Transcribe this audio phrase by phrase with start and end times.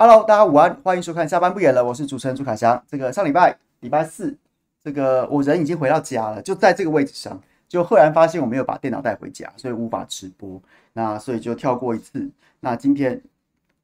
[0.00, 2.80] Hello，大家午安，欢迎收看下班不演了，我是主持人朱凯翔。
[2.88, 4.32] 这个上礼拜礼拜四，
[4.80, 10.62] 这个我人已经回到家了，就在这个位置上，就赫然发现我没有把电脑带回家，所以无法直播。
[10.92, 12.30] 那所以就跳过一次。
[12.60, 13.20] 那今天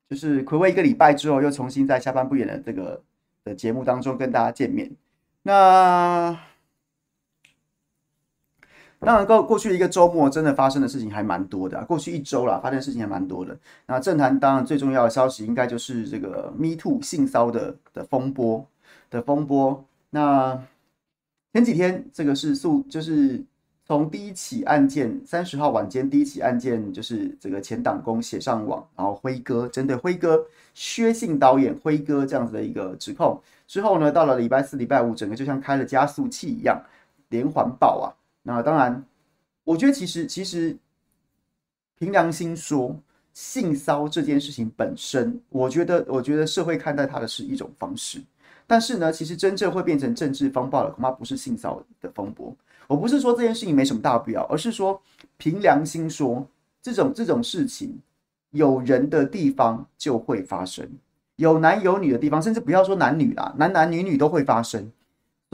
[0.08, 3.02] 就是睽违一个礼拜之后，又重新在下班不演的这个
[3.42, 4.88] 的节目当中跟大家见面。
[5.42, 6.38] 那。
[9.00, 11.84] 当然，过过去一个周末真的发生的事情还蛮多的啊。
[11.84, 13.55] 过去一周啦，发生的事情还蛮多的。
[13.87, 18.66] 那政坛当然最重要的消息，应该就是这个 Me Too 性骚的的风波
[19.10, 19.84] 的风波。
[20.10, 20.59] 那
[21.53, 23.44] 前几天这个是诉，就是
[23.84, 36.83] 从第一起案件三十号晚间第一起案件，就是这个前党工写上网，然后辉哥针对辉哥薛姓导演辉哥这样子的一个指控之后呢，到了礼拜四、礼拜五，整个就像开了加速器一样，
[37.28, 38.09] 连环爆啊！
[38.47, 39.05] 那当然，
[39.65, 40.77] 我觉得其实其实
[41.99, 42.94] 凭良心说，
[43.32, 48.22] 性骚这件事情本身，我觉得我觉得社会看待它的是一种方式。
[48.66, 52.54] 但是呢，其实真正会变成政治风暴的，恐怕不是性骚的风波。
[52.87, 55.00] 我不是说这件事情没什么大不了，而是说
[55.38, 56.47] 凭良心说，
[56.83, 57.99] 这种这种事情
[58.50, 60.87] 有人的地方就会发生，
[61.37, 64.93] 有男有女的地方，甚至不要说男女啦，男男女女都会发生。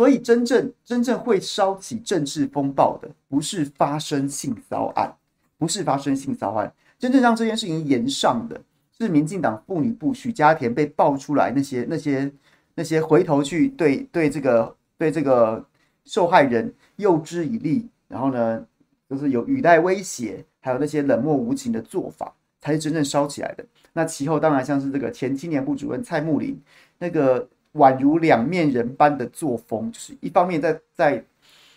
[0.00, 5.14] 所以，真正真正会烧起政治风暴的，不是发生性骚案，
[5.58, 8.58] 不是发生性骚案，真正让这件事情延上的，
[8.98, 12.32] 是民进党妇女部许家田被爆出来那些那些
[12.76, 15.62] 那些回头去对对这个对这个
[16.06, 18.64] 受害人诱之以利，然后呢，
[19.06, 22.32] 就是有语带威胁，还有那些冷漠无情的做法，
[22.62, 23.66] 才是真正烧起来的。
[23.92, 26.58] 那其后当然像是这个前青年部主任蔡慕林
[26.98, 27.46] 那个。
[27.74, 31.24] 宛如两面人般的作风，就是一方面在在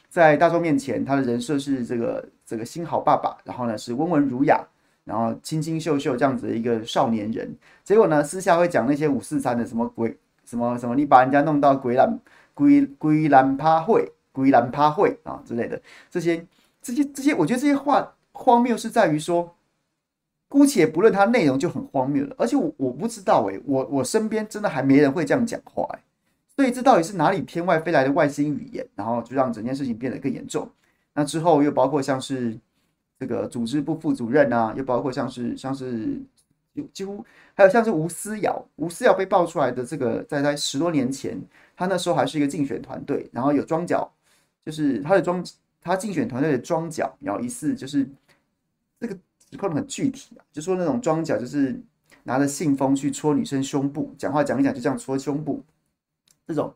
[0.09, 4.59] 在大众面前，他的人设是这个这个新好爸爸，然后呢是温文儒雅，
[5.03, 7.55] 然后清清秀秀这样子的一个少年人。
[7.83, 12.19] 结果呢，私下会讲那些五四三的什么鬼什么什么，你把人家弄到鬼兰
[12.53, 16.45] 鬼鬼兰趴会鬼兰趴会啊之类的这些
[16.81, 19.53] 这些这些，我觉得这些话荒谬是在于说。
[20.53, 25.99] 姑且不论它内容就很荒谬了，而且我我不知道诶，我我身边真的还没人会这样讲话诶，
[26.55, 28.87] 所以这到底是哪里天外飞来的外星语言？
[28.93, 30.69] 然后就让整件事情变得更严重。
[31.15, 32.55] 那之后又包括像是
[33.19, 36.21] 这个组织部副主任啊，又包括像是像是
[36.93, 37.25] 几乎
[37.55, 41.35] 还有像是吴思瑶，吴思瑶被爆出来的这个在在十多年前，
[41.75, 44.07] 他那时候还是一个竞选团队，然后有装脚，
[44.63, 45.43] 就是他的装
[45.81, 48.07] 他竞选团队的装脚，然后疑似就是
[48.99, 49.17] 这个。
[49.53, 51.79] 指控的很具体啊，就说那种装脚，就是
[52.23, 55.63] 拿着信封去戳女生胸部，讲话讲一讲就这样戳胸部，
[56.47, 56.73] 这种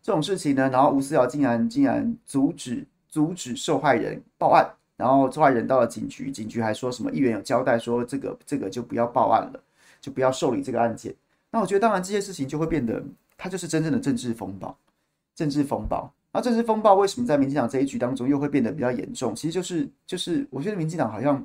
[0.00, 4.64] 这种事情呢，然后吴思瑶竟然竟然阻止阻止受害人报案，
[4.96, 9.60] 然后受害人到了警局，警局还说什么议员有交代说这个这个就不要报案了，
[10.00, 11.12] 就不要受理这个案件。
[11.50, 13.02] 那我觉得当然这些事情就会变得，
[13.36, 14.78] 它就是真正的政治风暴，
[15.34, 16.14] 政治风暴。
[16.32, 19.34] 那政治风暴为什么在民进党这一局当中又会变得比较严重？
[19.34, 21.44] 其实就是就是我觉得民进党好像。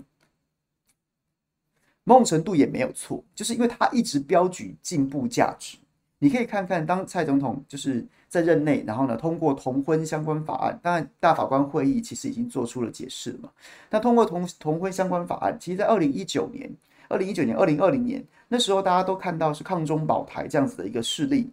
[2.07, 5.77] 某种程度也没有错，就是因为他一直标举进步价值。
[6.19, 13.49] 你可以看看，当蔡总统就是在任内，然后呢通过同婚相关法案，当然大法官会议其实已经做出了解释嘛。
[13.89, 16.71] 那通过同同婚相关法案，其实，在二零一九年、
[17.09, 21.51] 二零一九年、二零二零年那时候，大家都看到是抗中保台这样子的一个势力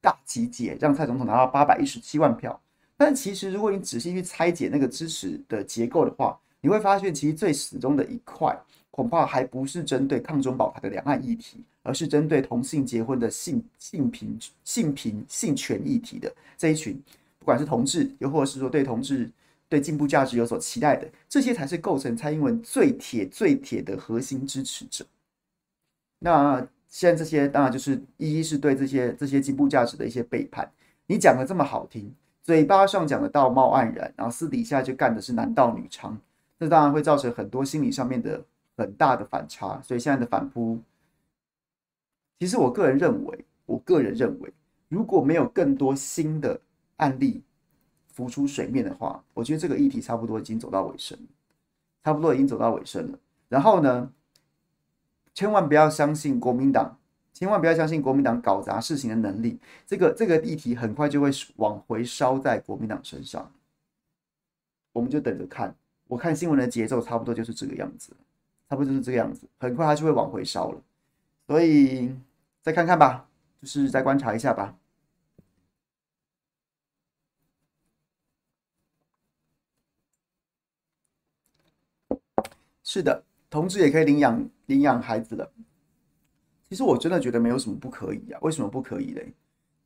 [0.00, 2.60] 大集结，让蔡总统拿到八百一十七万票。
[2.96, 8.58] 但其实，如果你仔细去拆解那个支持的结构的话，你会发现，其实最始终的一块。
[8.92, 17.02] 恐怕还不是针对抗中保台的两岸议题，而是针对同性结婚的性性平性平性权议题的这一群，
[17.38, 19.30] 不管是同志，又或者是说对同志
[19.66, 25.06] 对进步价值有所期待的，这些才是构成蔡英文最铁最铁的核心支持者。
[26.18, 30.70] 那现在这些当然就是一一是对这些这些进步价值的一些背叛。
[31.06, 36.14] 你讲的这么好听，嘴巴上讲的道貌岸然，然后私底下就干的是男盗女娼，
[36.60, 38.44] 这当然会造成很多心理上面的。
[38.82, 40.76] 很大的反差，所以现在的反扑，
[42.40, 44.52] 其实我个人认为，我个人认为，
[44.88, 46.60] 如果没有更多新的
[46.96, 47.44] 案例
[48.08, 51.16] 浮出水面的话，我觉得这个议题差不多已经走到尾声，
[52.02, 53.18] 差不多已经走到尾声了。
[53.48, 54.12] 然后呢，
[55.32, 56.98] 千万不要相信国民党，
[57.32, 63.52] 千万不要相信国民党搞砸事情的能力，这个这个议题很快就会往回烧在国民党身上，
[64.92, 65.72] 我们就等着看。
[66.08, 68.14] 我看新闻的节奏差不多就是这个样子。
[68.72, 70.82] 差不多就是这个样子，很快它就会往回烧了，
[71.46, 72.10] 所以
[72.62, 73.28] 再看看吧，
[73.60, 74.74] 就是再观察一下吧。
[82.82, 85.52] 是的，同志也可以领养领养孩子的。
[86.70, 89.34] 其实我真的觉得没有什么不可以啊，为什么不可以嘞？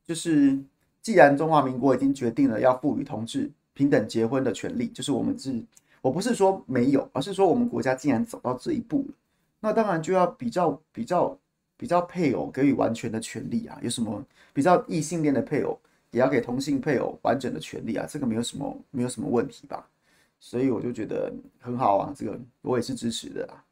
[0.05, 0.57] 就是
[1.01, 5.61] 既然中华民国已经决定了要赋予同志平等结婚的权利，就是我们是，
[6.01, 9.13] 我不是说没有，而是说我们国家既然走到这一步了，
[9.59, 11.37] 那当然就要比较比较
[11.75, 13.77] 比较配偶给予完全的权利啊。
[13.81, 14.23] 有什么
[14.53, 15.79] 比较异性恋的配偶
[16.11, 18.05] 也要给同性配偶完整的权利啊？
[18.09, 19.87] 这个没有什么没有什么问题吧？
[20.39, 23.63] 所以我就觉得很好啊，这个我也是支持的啊。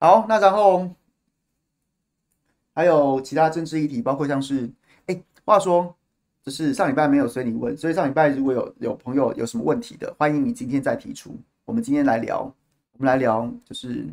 [0.00, 0.86] 好，那然后
[2.74, 4.68] 还有其他政治议题，包括像是，
[5.06, 5.94] 哎，话说，
[6.42, 12.40] 就是上礼拜没有随你问，所以上礼拜如果有有朋友有什么问题的，欢迎你今天再提出，我们今天来聊，
[12.92, 14.06] 我们来聊，就是。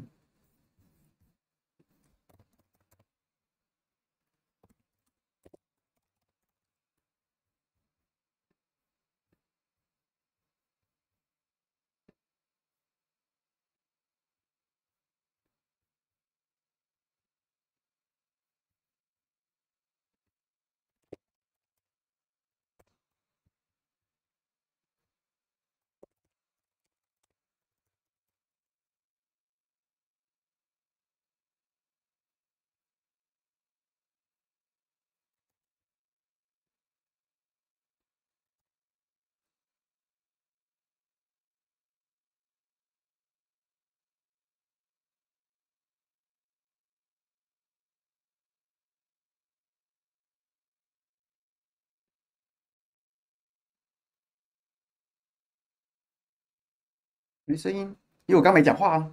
[57.51, 57.79] 没声音，
[58.27, 59.11] 因为我刚没讲话啊。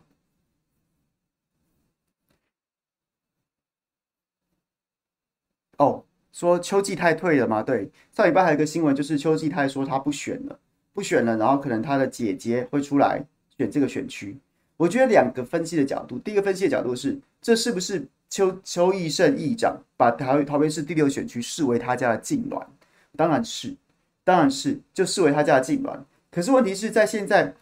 [5.78, 7.64] 哦，说邱继泰退了吗？
[7.64, 10.60] 对，上礼拜还有一个新闻，就是邱继泰说他不选了，
[10.92, 13.26] 不选了，然后可能他的姐姐会出来
[13.56, 14.38] 选这个选区。
[14.76, 22.64] 我觉得两个分析的角度，第一个分析的角度是，这是不是邱邱奕胜议长把桃桃园市第六选区视为他家的禁臠？
[23.16, 23.74] 当然是，
[24.22, 25.98] 当然是，就视为他家的禁臠。
[26.30, 27.56] 可是问题是在现在。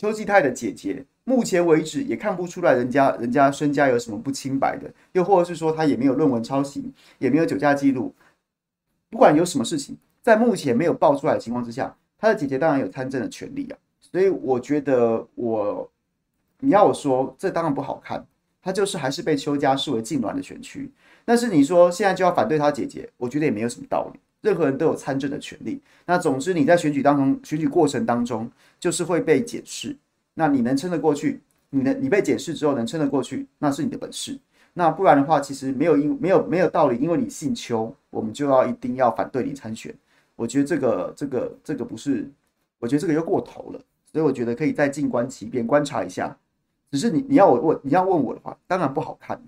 [0.00, 8.14] 邱继泰的姐姐，目前为止也看不出来人家人家身家有什么不清白的，又或者是说他也没有论文抄袭，也没有酒驾记录。
[9.10, 13.76] 不管有什么事情，在目前没有爆出来的情况之下，他的姐姐当然有参政的权利啊。
[14.00, 15.90] 所以我觉得我，
[16.60, 18.26] 你要我说，这当然不好看。
[18.62, 20.90] 他就是还是被邱家视为禁臠的选区。
[21.26, 24.20] 但是你说现在就要反对他姐姐，我觉得也没有什么道理。
[24.40, 25.80] 任何人都有参政的权利。
[26.06, 29.96] 那总之你在选举当中，选举过程当中就是会被检视。
[30.34, 34.38] 那你能撑得过去，你能你被检视之后能撑得过去，那是你的本事。
[34.72, 39.94] 那不然的话，其实没有因没有没有道理，因为你姓邱，我们就要一定要反对你参选。
[40.36, 42.30] 我觉得这个这个这个不是，
[42.78, 43.80] 我觉得这个又过头了。
[44.12, 46.36] 所以我觉得可以再静观其变，观察一下。
[46.90, 49.40] 只是你你要我问你要问我的话，当然不好看。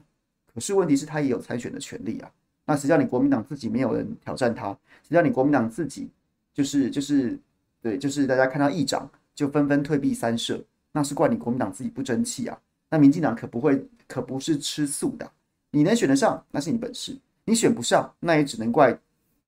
[0.53, 2.31] 可是问题是，他也有参选的权利啊。
[2.65, 4.77] 那谁叫你国民党自己没有人挑战他？
[5.03, 6.09] 谁叫你国民党自己
[6.55, 7.39] 就是就是
[7.81, 12.59] 对，就是大家看到议长就纷纷退避三舍，那是怪你国民党自己不争气啊！
[12.91, 15.31] 那民进党可不会，可不是吃素的。
[15.71, 17.15] 你能选得上，那是你本事；
[17.47, 18.97] 你选不上，那也只能怪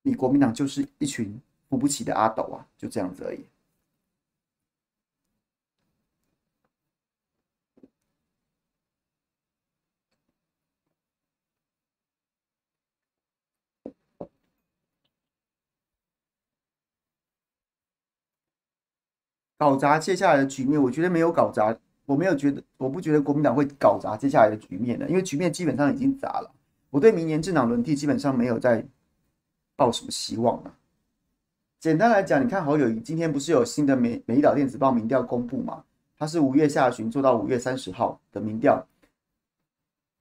[0.02, 2.66] 你国民党就是一群扶不起的阿斗啊！
[2.76, 3.40] 就这样子而已。
[19.64, 26.50] 搞砸接下来的局面，我觉得没有搞砸，我没有觉得，我不觉得国民党会搞砸接下来的局面的，因为局面基本上已经砸了。
[26.90, 28.84] 我对明年政党轮替基本上没有再
[29.74, 30.74] 抱什么希望了。
[31.80, 35.82] 简单来讲，你看侯友宜今天不是有新的美美岛电子报民调公布吗？
[36.18, 38.86] 他是五月下旬做到五月三十号的民调，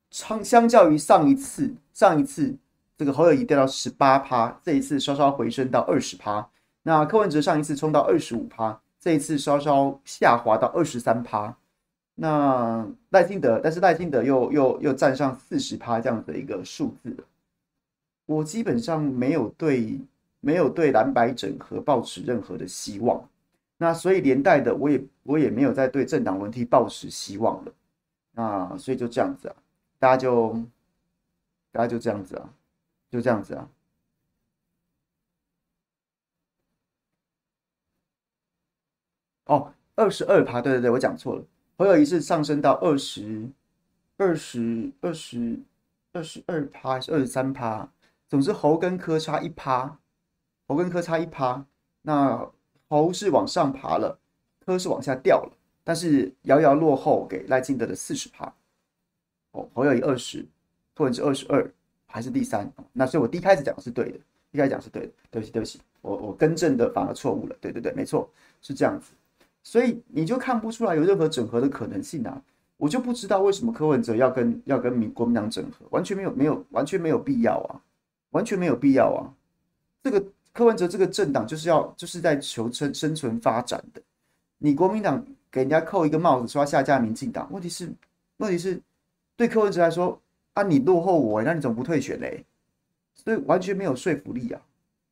[0.10, 2.56] 相相较于上一次，上一次
[2.98, 6.50] 这个侯友宜掉到十八趴，这一次稍稍回升到二十趴。
[6.84, 8.80] 那柯文哲上一次冲到二十五趴。
[9.04, 11.54] 这一次稍稍下滑到二十三趴，
[12.16, 17.14] 那赖清德，但是赖清德又又又站上四十趴这样的一个数字。
[18.26, 20.00] 我基本上没有对
[20.40, 23.22] 没有对蓝白整合抱持任何的希望，
[23.76, 27.74] 那所以连带的我也我也没有再对政党轮替抱持希望了。
[28.32, 29.56] 那所以就这样子啊，
[30.00, 30.54] 大家就
[31.74, 32.50] 大家就这样子啊，
[33.12, 33.68] 就这样子啊。
[39.46, 41.44] 哦，二十二趴，对对对，我讲错了。
[41.78, 43.50] 侯友宜是上升到二十
[44.18, 45.60] 二十二十
[46.14, 47.90] 二十二趴还是二十三趴？
[48.30, 49.98] 总之，侯跟柯差一趴，
[50.68, 51.66] 侯跟柯差一趴。
[52.04, 52.50] 那
[52.88, 54.20] 侯是往上爬了，
[54.66, 55.52] 柯是往下掉了，
[55.84, 58.54] 但是遥遥落后给赖清德的四十趴。
[59.52, 60.46] 哦，侯友宜二十，
[60.96, 61.70] 柯文哲二十二，
[62.06, 62.72] 还是第三。
[62.92, 64.20] 那所以我第一开始讲的是对的，
[64.52, 67.56] 一开始讲是对的，对不起，对不起，我我更正的反而错误了。
[67.60, 68.30] 对对对，没错，
[68.62, 69.12] 是这样子。
[69.64, 72.42] 所以你就看不出来有任何整合的可能性啊！
[72.76, 77.80] 我就不知道为什么柯文哲要跟要跟民国民党整合，完全没有没有完全没有必要啊，
[78.32, 79.24] 完全没有必要啊！
[80.04, 84.02] 这个柯文哲这个政党就是要就是在求生生存发展的，
[84.58, 87.90] 你国民党给人家扣一个帽子说要下架民进党，问题是
[88.38, 88.78] 问题是
[89.38, 90.20] 对柯文哲来说
[90.56, 92.44] 啊，你落后我，那你怎么不退选嘞？
[93.16, 94.62] 所以完全没有说服力啊，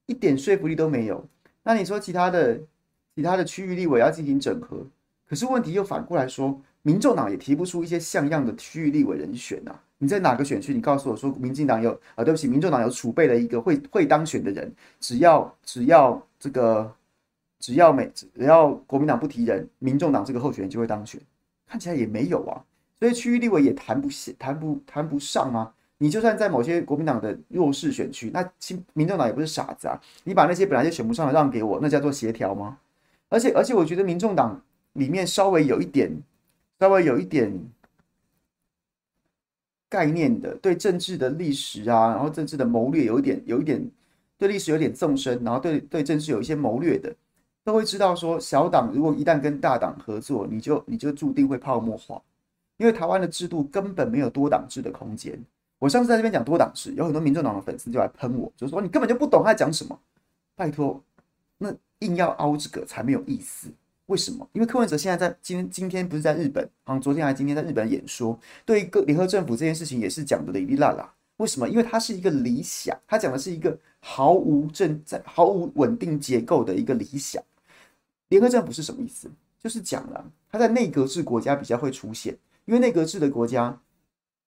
[0.07, 1.23] 一点说服力都没有。
[1.63, 2.59] 那你说其他的？
[3.15, 4.85] 其他的区域立委要进行整合，
[5.27, 9.83] 可是问题又反过来说，民众党也提不出一些像样的区域立委人选啊！
[9.97, 10.73] 你在哪个选区？
[10.73, 12.23] 你告诉我说，民进党有啊？
[12.23, 16.91] 对不起，民众党有储备了一个会会当选的人，只要只要这个
[17.59, 21.21] 只要每只要国民党不提人，民众党这个候选人就会当选，
[21.67, 22.63] 看起来也没有啊！
[22.97, 24.07] 所以区域立委也谈不
[24.39, 25.73] 谈不谈不上啊！
[25.97, 28.49] 你就算在某些国民党的弱势选区，那
[28.93, 29.99] 民众党也不是傻子啊！
[30.23, 32.79] 你把那些本来就选不上的让给我，那叫做协调吗？
[33.31, 34.61] 而且而且，我觉得民众党
[34.91, 36.11] 里面稍微有一点，
[36.81, 37.49] 稍微有一点
[39.87, 43.89] 概念的，对政治的历史啊，然后政治的谋略有一点，有一点
[44.37, 47.15] 对历史有点纵深，然后对对政治有一些谋略的，
[47.63, 52.21] 都会知道说，小党如果一旦跟大党合作，你就你就注定会泡沫化，
[52.75, 55.41] 因为台湾的制度根本没有多党制的空间。
[55.79, 59.97] 我上次在这边讲多党制，有很多民众党的粉丝就来喷我，就说你根本就不懂他在讲什么，
[60.53, 61.01] 拜托，
[61.57, 61.73] 那。
[62.01, 63.69] 硬要凹这个才没有意思，
[64.05, 64.47] 为什么？
[64.53, 71.13] 因为柯文哲现在在今天今天不是在日本，好像昨天还今天在日本演说，对一个联合政府这件事情也是讲的哩哩啦啦。
[71.37, 71.67] 为什么？
[71.67, 77.41] 因为他是一个理想，他讲的是一个毫无正在毫无稳定结构的一个理想。
[78.29, 79.29] 联合政府是什么意思？
[79.59, 83.79] 就是讲了他在内阁制国家比较会出现，因为内阁制的国家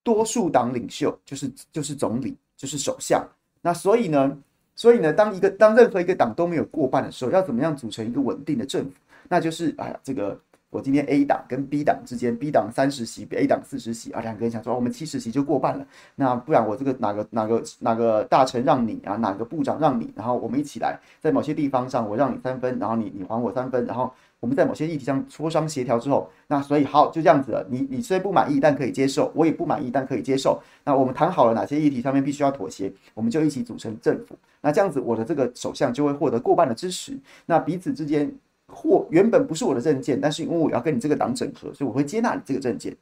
[0.02, 3.26] 多数党领袖就是就是总理就是首相，
[3.62, 4.36] 那所以呢？
[4.76, 8.90] 所以呢，当一个当任何一个党都没有过半的时候，要怎么样组成一个稳定的政府？
[9.28, 10.38] 那就是哎呀，这个
[10.70, 15.86] 我今天 A 党跟 B 党之间，B 党三十席，A 党四十席啊，两个人想说我们七十席就过半了。
[16.16, 24.12] 那不然我这个哪个哪个哪个大臣让你啊，哪个部长让你，然后我们一起来在某些地方上我让你三分，然后你你还我三分，然后。
[24.44, 27.66] 我们在某些议题上磋商协调之后，那所以好就这样子了。
[27.70, 30.62] 你你虽然不满意，但可以接受；我也不满意，但可以接受。
[30.84, 34.36] 那我们谈好了哪些议题上面必须要妥协，我们就一起组成政府。
[34.60, 37.18] 那这样子，我的这个首相就会获得过半的支持。
[37.46, 38.30] 那彼此之间
[38.66, 42.94] 或原本不是我的政见，但是因为我要跟你这个党整合，所以我会接纳你这个政见。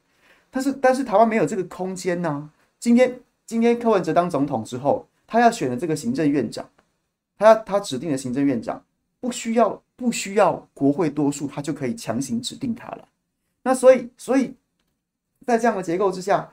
[0.48, 6.68] 但是但是台湾没有这个空间呢、今天今天柯文哲当总统之后，他要选的这个行政院长，
[7.36, 8.80] 他要他指定的行政院长。
[9.22, 13.08] 不需要不需要国会多数，他就可以强行指定他了。
[13.62, 14.52] 那所以所以
[15.46, 16.50] 在这样的结构之下，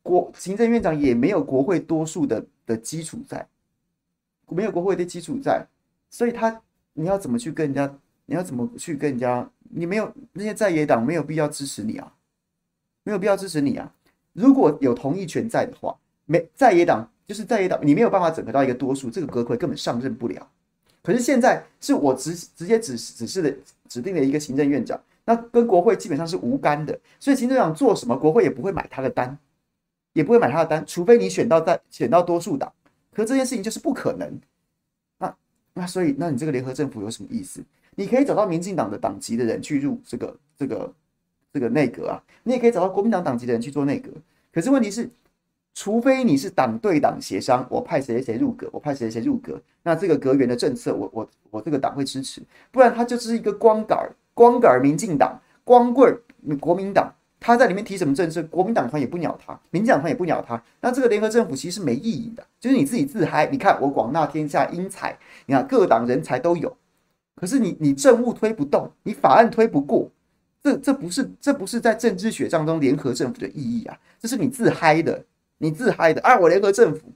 [0.00, 3.44] 国行政院长也没有国会多数的的基础在，
[4.46, 5.66] 没有国会的基础在，
[6.08, 7.92] 所以他你要怎么去跟人家？
[8.26, 9.50] 你要怎么去跟人家？
[9.72, 12.14] 你没有那些在野党没有必要支持你啊，
[13.02, 13.92] 没有必要支持你啊。
[14.32, 20.48] 如果有同意权在的话，没在野党就是在野党，你没有办法整合到一个多数，这个国会根本上任不了。
[21.10, 23.52] 可是现在是我直直接指指示的
[23.88, 29.36] 指定的一个行政院长，那跟国会基本上是无干的，所以行政院长做什么，国会也不会买他的单，
[30.12, 32.72] 也不会买他的单，除非你选到在选到多数党，
[33.12, 34.40] 可这件事情就是不可能。
[35.18, 35.36] 那
[35.74, 37.60] 那所以，那你这个联合政府有什么意思？
[37.96, 40.94] 你可以找到民进党的党籍的人去入这个这个
[41.52, 44.12] 这个内阁啊，你也可以找到国民党党籍的人去做内阁，
[44.52, 45.10] 可是问题是。
[45.72, 53.98] 除非你是党对党协商，我派谁谁入阁，我派谁谁入阁，那这个阁员的政策我，我我我这个党会支持，不然他就是一个光杆
[54.34, 56.14] 光杆民进党，光棍
[56.58, 63.46] 国民党，他在里面提什么政策，国民党团也不鸟他，民进党团也不鸟他，那这个联合政府其实是没意义的，就是你自己自嗨。
[63.46, 66.76] 你看我广纳天下英才，你看各党人才都有，
[67.36, 70.10] 可是你你政务推不动，你法案推不过，
[70.62, 75.24] 这这不是这不是在政治学当中联合政府的意义啊，这是你自嗨的。
[75.62, 76.38] 你自嗨的啊！
[76.38, 77.12] 我联合政府，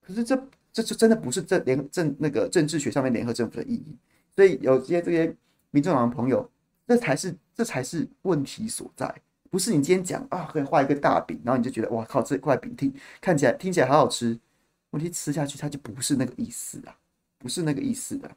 [0.00, 0.34] 可是这
[0.72, 3.98] 这这真的不是这联政那个政治学上面联合政府的意义。
[4.34, 5.36] 所以有些这些
[5.70, 6.50] 民众党的朋友，
[6.88, 9.14] 这才是这才是问题所在。
[9.50, 14.40] 不是你今天讲啊，可以画一个大饼，然后你就觉得哇靠，这块饼听看起来听起来好好吃，
[14.90, 16.96] 问题吃下去它就不是那个意思啊，
[17.38, 18.30] 不是那个意思的。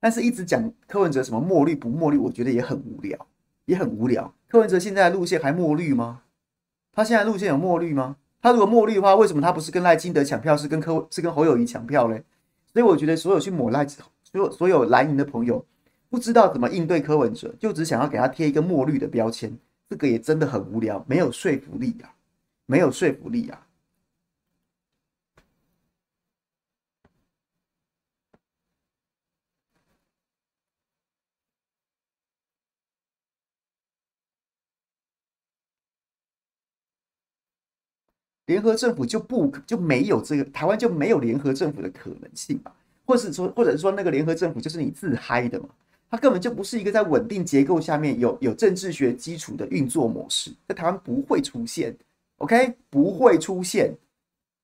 [0.00, 3.26] 但是，一直讲柯文哲什么墨绿不墨绿，我觉得也很无聊，
[3.66, 4.34] 也很无聊。
[4.48, 6.22] 柯文哲现在的路线还墨绿吗？
[6.92, 8.16] 他现在路线有墨绿吗？
[8.40, 12.24] 他如果墨绿的话，为什么他不是跟赖清德抢票，是跟柯是跟侯友宜抢票嘞？
[12.72, 14.02] 所以我觉得所有去抹赖，所
[14.32, 15.64] 有所有蓝营的朋友，
[16.08, 19.54] 不知道怎么应对柯文哲，就只想要给他贴一个墨绿的标签，
[19.88, 22.08] 这个也真的很无聊，没有说服力啊，
[22.64, 23.66] 没有说服力啊。
[38.50, 42.72] 联合政府就不就没有这个，台湾就没有联合政府的可能性嘛？
[43.04, 45.68] 或是说，或者说那个联合政府就是你自嗨的嘛？
[46.10, 51.96] 它根本就不是一个在稳定结构下面有有政治学基础的运作模式，在台湾不会出现
[52.38, 52.74] ，OK？
[52.90, 53.94] 不会出现，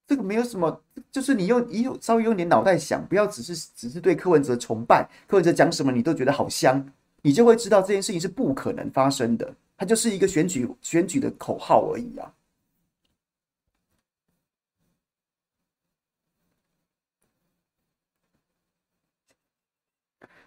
[0.05, 0.81] 这个没有什么，
[1.13, 6.85] 就是你用你有稍微用点脑袋想，不要只是只是对柯文哲崇拜，柯文哲讲什么你都觉得好香，
[7.23, 12.27] 你就会知道这件事情是不可能发生的，它就是一个选举选举的口号而已啊。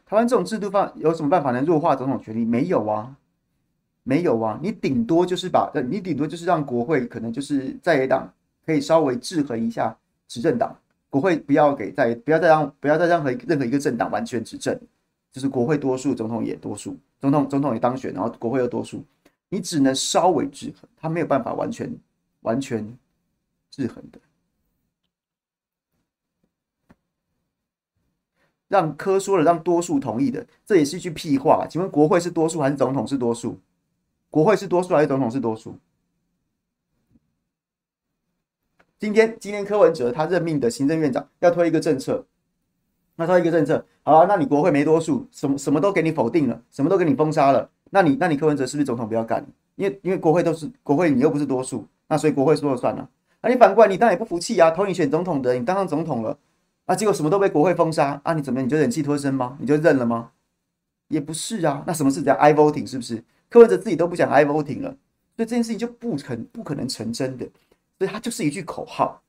[0.10, 2.44] 台湾这种制度方有什么办法能弱化总统权力？
[2.44, 3.16] 没有啊，
[4.02, 4.60] 没有啊。
[4.60, 8.28] 你顶多就是把，你顶多就是让国会可能就是在野党
[8.66, 9.96] 可以稍微制衡一下
[10.28, 10.76] 执政党，
[11.12, 14.76] 国会不要给在不要再让不要再让任何任何一个政党完全执政，
[15.32, 19.04] 就是国会多数，总统也多数，总统总统也当选，然后国会又多数，
[19.50, 21.96] 你只能稍微制衡，他没有办法完全
[22.42, 22.84] 完全
[23.70, 24.20] 制衡的。
[28.70, 31.68] 让科说了，让多数同意的，这也是一句屁话。
[31.70, 33.60] 请问国会是多数还是总统是多数？
[34.30, 35.76] 国会是多数还是总统是多数？
[39.00, 42.26] 今天，今天柯文哲他任命的行政院长要推一个政策，
[43.16, 49.46] 那推一个政策，好啊，那你国会没多数，什么什么都给你否定了，什么都给你封杀了，那你那你柯文哲是不是总统不要干？
[49.78, 53.10] 因为因为国会都是国会，你又不是多数，那所以国会说了算了。
[53.42, 56.38] 那你反过来，你当然也不服气啊，投你选总统的，你当上总统了。
[56.90, 58.34] 啊，结果什么都被国会封杀啊！
[58.34, 59.56] 你怎么你就忍气吞声吗？
[59.60, 60.32] 你就认了吗？
[61.10, 61.84] 也不是啊。
[61.86, 62.90] 那什么是叫 I voting？
[62.90, 64.90] 是不是柯文哲自己都不讲 I voting 了？
[65.36, 67.48] 所以这件事情就不可不可能成真的。
[68.00, 69.22] 所以它就是一句口号。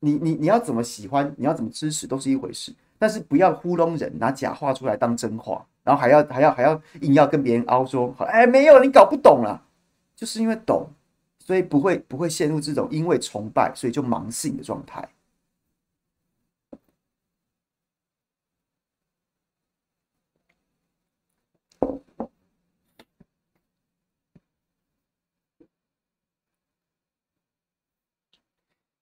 [0.00, 9.62] 你你你要怎么喜欢，你要怎么支持都是一回事，但是不要糊弄人，拿假话出来当真话，然后还要还要还要硬要跟别人凹说，哎，没有，你搞不懂啦，
[10.14, 10.90] 就是因为懂，
[11.38, 15.08] 所以不会不会陷入这种因为崇拜所以就盲信的状态。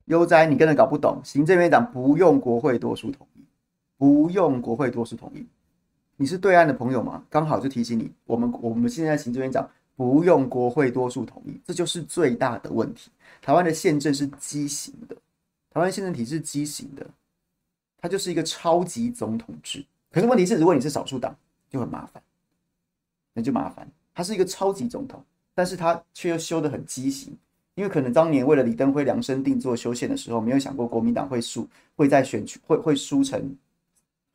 [0.06, 1.20] 悠哉，你根本搞不懂。
[1.22, 3.40] 行政院长不用国会多数同意，
[3.96, 5.46] 不用国会多数同意。
[6.16, 7.22] 你是对岸的朋友吗？
[7.28, 13.10] 刚好就提醒你，我们我们现在行政院长不用国会多数同意，这就是最大的问题。
[13.42, 15.16] 台湾的宪政是畸形的，
[15.70, 17.06] 台湾宪政体制畸形的，
[18.00, 19.84] 它就是一个超级总统制。
[20.10, 21.36] 可是问题是，如果你是少数党，
[21.68, 22.22] 就很麻烦，
[23.34, 23.86] 那就麻烦。
[24.14, 25.22] 他是一个超级总统，
[25.54, 27.36] 但是他却又修得很畸形。
[27.76, 33.54] 因为可能当年为了李登辉量身定做修宪的时候，没有想过国民党会输，会在选区会会输成，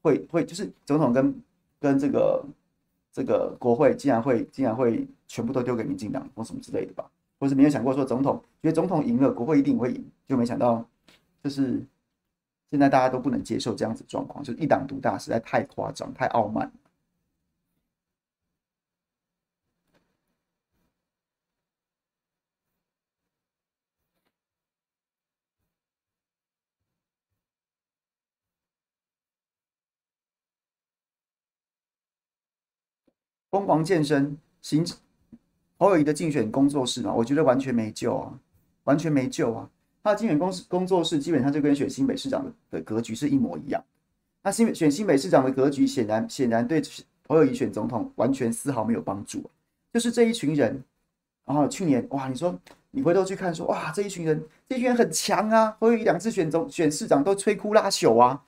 [0.03, 1.35] 会会就是总统跟
[1.79, 2.45] 跟这个
[3.11, 7.03] 这个国会竟然会竟然会全部都丢给民进党或什么之类的吧？
[7.39, 10.87] 或是没有想过说总统因为总统赢了，国会一定会赢，就没想到
[11.43, 11.83] 就是
[12.69, 16.71] 现在大家都不能接受这样子状况，就一党独大实在太夸张，太傲慢。
[33.51, 34.83] 疯狂健身，行
[35.77, 38.33] 侯友宜的竞选工作室嘛，我觉得完全没救啊，
[38.85, 39.69] 完全没救啊！
[40.01, 43.83] 他的竞选工工作室基本上就跟选新北市长的的格局是一模一样。
[44.41, 46.81] 那新选新北市长的格局显然显然对
[47.27, 49.43] 侯友宜选总统完全丝毫没有帮助，
[49.93, 50.81] 就是这一群人。
[51.45, 52.57] 然后去年哇，你说
[52.91, 58.41] 你回头去看说哇，这一群人这一群人很强啊，侯友宜两次选总选市长都摧枯拉朽啊。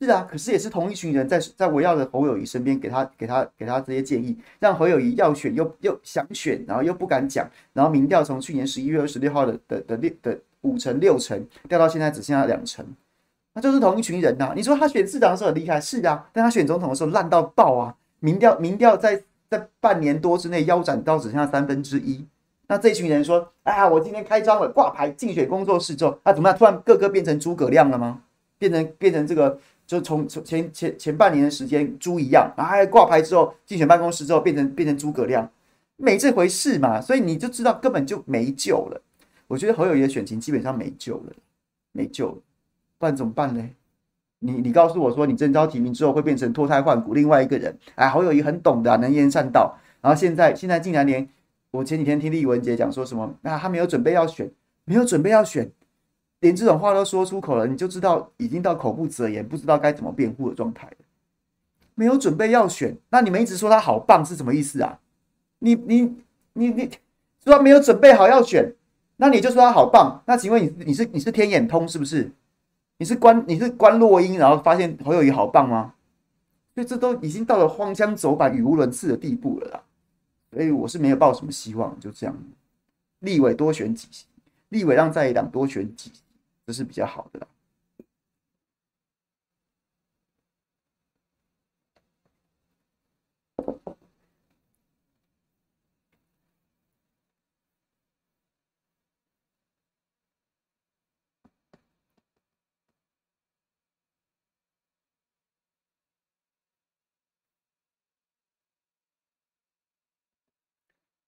[0.00, 12.86] 是啊，可是也是同一群人在在围绕着侯友谊身边，给他给他给他这些建议，让侯友谊要选又又想选，然后又不敢讲，然后民调从去年十一月二十六号的的的六的五成六成掉到现在只剩下两成，
[13.54, 22.24] 那就是同一群人呐、你说他选市长的时候很厉害，是啊，但他选总统的时候烂到爆啊，民调民调在在半年多之内腰斩到只剩下三分之一。
[22.68, 26.56] 那这群人说，啊，我今天开张了挂牌竞选工作室之后，他、啊、怎么样？
[26.56, 28.20] 突然个个变成诸葛亮了吗？
[28.58, 29.58] 变成变成这个？
[29.88, 35.50] 就从从前前前半年的时间猪一样，哎，挂牌之后竞选办公室之后变成变成诸葛亮，
[35.96, 39.00] 没这回事嘛，所以你就知道根本就没救了。
[39.46, 41.32] 我觉得侯友谊的选情基本上没救了，
[41.92, 42.36] 没救了，
[42.98, 43.66] 不然怎么办呢？
[44.40, 51.26] 你你告诉我说，你征召提名之后会变成脱胎换骨，另外一个人，哎，侯友谊很懂的、能言善道，然后现在现在竟然连
[51.70, 54.50] 我前几天听李文杰讲说什么，那、啊、他没有准备要选，
[54.84, 55.70] 没有准备要选，
[56.40, 60.96] 连这种话都说出口了，你就知道已经到口不择言，不知道该怎么辩护的状态了。
[61.94, 65.00] 没有准备要选，那你们一直说他好棒是什么意思啊？
[65.58, 66.16] 你你
[66.52, 66.90] 你你
[67.44, 68.72] 说没有准备好要选，
[69.16, 72.30] 那你就说他好棒，那请问你你是你是天眼通是不是？
[72.98, 75.94] 你是观你是观落音，然后发现侯友宜好棒吗？
[76.74, 79.82] 所以这都已经到了荒腔走板、语无伦次的地步了啦。
[80.52, 82.36] 所以我是没有抱什么希望，就这样。
[83.18, 84.26] 立委多选几席，
[84.68, 86.22] 立委让在野党多选几席，
[86.68, 87.48] 这是比较好的啦。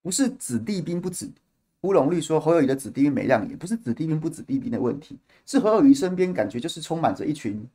[0.03, 1.33] 不是子弟兵不子，
[1.83, 7.67] 乌龙绿说侯友宜的子弟兵没亮眼，不是子弟兵不子弟兵的问题，是侯友宜身边感觉就是充满着一群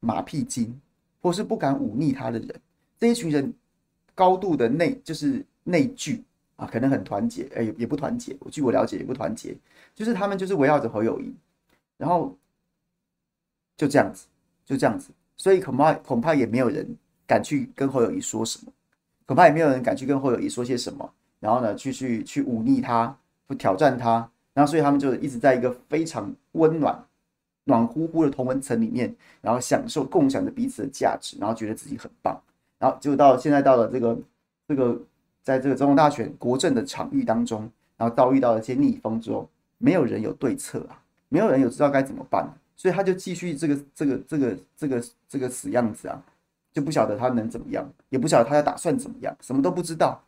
[0.00, 0.80] 马屁精，
[1.20, 2.60] 或是不敢忤逆他的人，
[2.98, 3.52] 这一群人
[4.14, 6.24] 高度的内就是内聚
[6.56, 9.54] 啊，可能很团结，哎、也不团结，据我了解也不团结，
[9.94, 11.34] 就是他们就是围绕着侯友宜，
[11.98, 12.34] 然后
[13.76, 14.26] 就这样子，
[14.64, 18.72] 就这样子，所以恐怕恐怕也没有人敢去跟侯友宜说什么。
[19.26, 27.02] 恐怕也没有人敢去跟侯友宜说些什么，然后呢，去去去忤逆他，不挑战他，然后所以他们就一直在一个非常温暖、
[27.64, 32.40] 暖乎乎的同温层里面，然后享受共享着彼此的价值，然后觉得自己很棒，
[32.78, 34.18] 然后就到现在到了这个
[34.68, 35.00] 这个
[35.42, 39.48] 在这个总统大选国政的场域当中，然后遭遇到了一些逆风之后，
[39.78, 46.22] 没有人有对策啊，没有人有知道该怎么办，所以他就继续这个这个这个这个这个死样子啊。
[46.72, 50.22] 就不晓得他能怎么样，也不晓得他要打算怎么样，什么都不知道，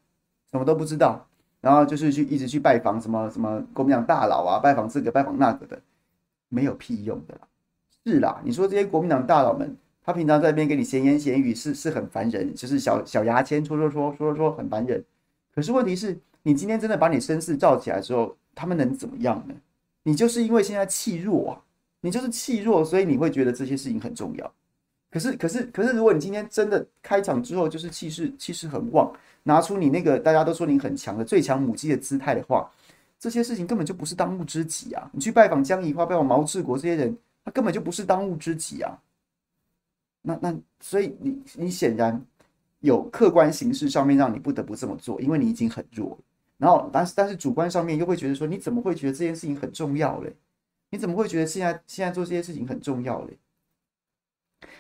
[0.53, 1.27] 什么都不知道。
[1.61, 5.81] 然后就是去一直去拜访什么什么国民党大佬啊，拜访这个拜访那个的，
[6.49, 7.41] 没有屁用的啦。
[8.05, 15.05] 是啦，你说这些国民党大佬们，他平常在那边给你闲言闲语，是是很烦人，就是小小牙签戳戳戳戳戳戳很烦人。
[15.55, 19.55] 可是问题是你今天真的把你身世造起来之后，他们能怎么样呢？
[20.03, 21.63] 你就是因为现在气弱啊，
[22.01, 24.53] 你就是气弱，所以你会觉得这些事情很重要。
[25.13, 32.71] 可是，可是，可是，如果你今天真的开场之后就是气势气势很旺，拿出你那个大家都说你很强的最强母鸡的姿态的话，
[33.19, 35.11] 这些事情根本就不是当务之急啊！
[35.13, 38.99] 你去拜访江宜桦、拜访毛治国这些人，他根本就不是当务之急啊！
[40.23, 42.19] 那那，所以你你显然
[42.81, 46.19] 有客观形势上面让你不得不这么做，因为你已经很弱。
[46.57, 50.35] 然后，但是但是主观上面又会觉得说，你怎么会觉得这件事情很重要嘞？
[50.89, 53.37] 你怎么会觉得现在现在做这些事情很重要嘞？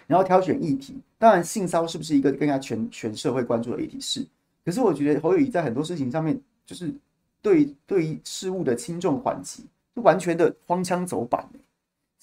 [0.06, 4.26] 然后挑选议题，当然性骚是不是一个更加全全社会关注的议题是？
[4.64, 6.92] 可是我觉得侯友谊在很多事情上面，就是
[7.40, 11.46] 对对于事物的轻重缓急，就完全的荒腔走板。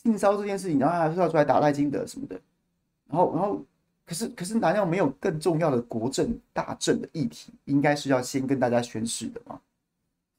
[0.02, 2.40] 性骚这件事情，然后还是要出来打赖金德什么的，
[3.10, 3.62] 然后然后，
[4.06, 9.60] 可是可是难道没有更重要的国政大政的议题，应该是要先跟大家宣誓的吗？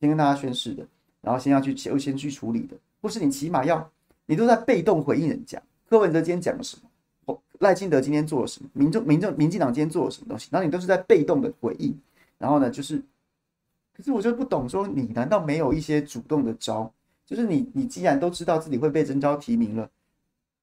[0.01, 0.83] 先跟大家宣誓的，
[1.21, 3.87] 然后先要去优先去处理的，或是你起码要，
[4.25, 5.61] 你都在被动回应人家。
[5.91, 6.90] 柯文哲今天讲了什么？
[7.59, 8.71] 赖清德今天做了什么？
[8.73, 10.49] 民众、民众、民进党今天做了什么东西？
[10.51, 11.95] 然后你都是在被动的回应，
[12.39, 13.03] 然后呢，就是，
[13.95, 16.91] 可是我就不懂，说你难道没有一些主动的招？
[17.27, 19.89] 就是你，你既然都知道自己会被征召提名了，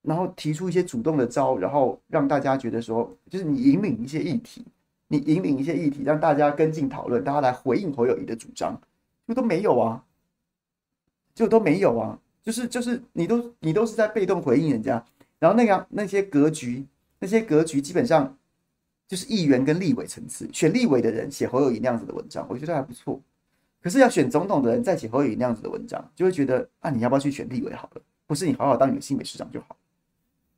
[0.01, 4.65] 然后提出一些主动的招，然后让大家觉得说，就是你引领一些议题，
[5.07, 8.75] 你引领一些议题，让大家跟进讨论，大家来回应侯友谊的主张，
[9.27, 10.03] 就都没有啊，
[11.35, 15.05] 就都没有啊，就是就是你都你都是在被动回应人家。
[15.39, 16.85] 然后那个那些格局，
[17.19, 18.35] 那些格局基本上
[19.07, 23.21] 就是议员跟立委层次，选立委的人写侯友宜那样子的文章，我觉得还不错。
[23.81, 28.01] 可是要选总统的人再写侯友宜那样子的文章，就会觉得啊，你要不要去选立委好了？
[28.25, 29.77] 不是你好好当你的新北市长就好。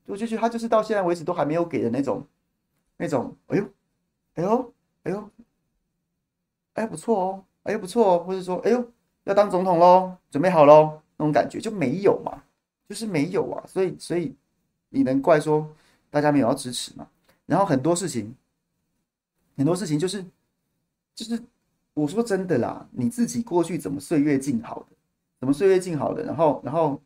[0.05, 2.25] 我就觉得他就是到现在为止都还没有给的那种
[2.97, 3.63] 那种，哎呦，
[4.35, 5.29] 哎呦，哎呦，
[6.73, 8.91] 哎不错哦，哎不错哦，或者说哎呦
[9.25, 12.41] 要当总统喽，准备好喽，那种感觉就没有嘛，
[12.87, 14.33] 就是没有啊，所以所以。
[14.89, 15.75] 你能怪说
[16.09, 17.09] 大家没有要支持吗？
[17.45, 18.35] 然后很多事情，
[19.57, 20.23] 很多事情就是
[21.15, 21.41] 就是
[21.93, 24.95] 我说真的啦，你自己过去怎么岁月静好的，
[25.39, 27.01] 怎么岁月静好的，然后然后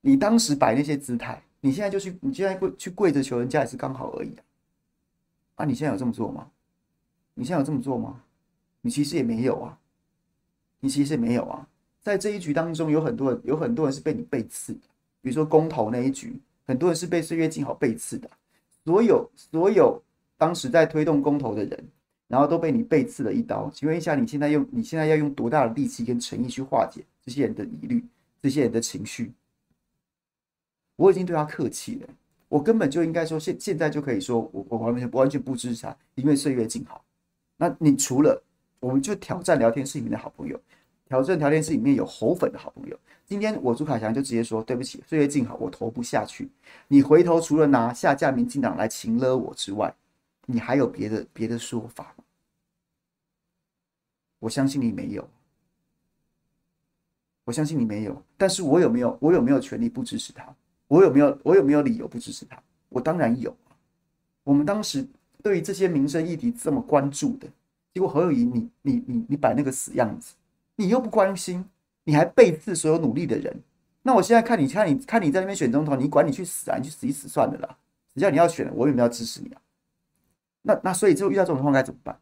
[0.00, 4.44] 你当时摆那些姿态，你现在就去，你现在跪去跪着求人家也是刚好而已啊。
[5.56, 6.50] 啊，你现在有这么做吗？
[7.34, 8.22] 你现在有这么做吗？
[8.80, 9.78] 你其实也没有啊，
[10.80, 11.68] 你其实也没有啊。
[12.04, 14.80] 在这一局当中，有很多人，有很多人是被你背刺的。
[15.22, 18.28] 比如说公投那一局，很多人是被岁月静好背刺的。
[18.84, 20.00] 所有所有
[20.36, 21.88] 当时在推动公投的人，
[22.28, 23.70] 然后都被你背刺了一刀。
[23.72, 28.04] 请问一下，你现在用你现在要用多大的力气跟诚意去化解这些人的疑虑，
[28.42, 29.32] 这些人的情绪？
[30.96, 32.08] 我已经对他客气了，
[32.50, 37.02] 我根本就应该说现现在就可以说我我完全完全不支持他，因为岁月静好。
[37.56, 38.42] 那你除了
[38.78, 40.60] 我们就挑战聊天室里面的好朋友，
[41.08, 46.48] 挑战聊天室里面有侯粉的好朋友，今天我朱凯翔就直接说对不起，岁月静好，我投不下去。
[46.88, 49.94] 你回头除了拿下架民进党来情勒我之外，
[50.46, 52.24] 你还有别的别的说法吗？
[54.38, 55.28] 我相信你没有，
[57.44, 58.22] 我相信你没有。
[58.36, 60.54] 但是我有没有我有没有权利不支持他？
[60.88, 62.62] 我有没有我有没有理由不支持他？
[62.88, 63.54] 我当然有。
[64.42, 65.06] 我们当时
[65.42, 67.48] 对于这些民生议题这么关注的，
[67.92, 70.34] 结果侯友宜你你你你摆那个死样子，
[70.76, 71.64] 你又不关心，
[72.04, 73.62] 你还背刺所有努力的人。
[74.02, 76.76] 那我现在看你看你看你在那边选总统，你管你去死啊！
[76.76, 77.78] 你去死一死算了啦。
[78.14, 79.60] 只要你要选，我有没有要支持你啊？
[80.62, 82.18] 那那所以就遇到这种状况该怎么办？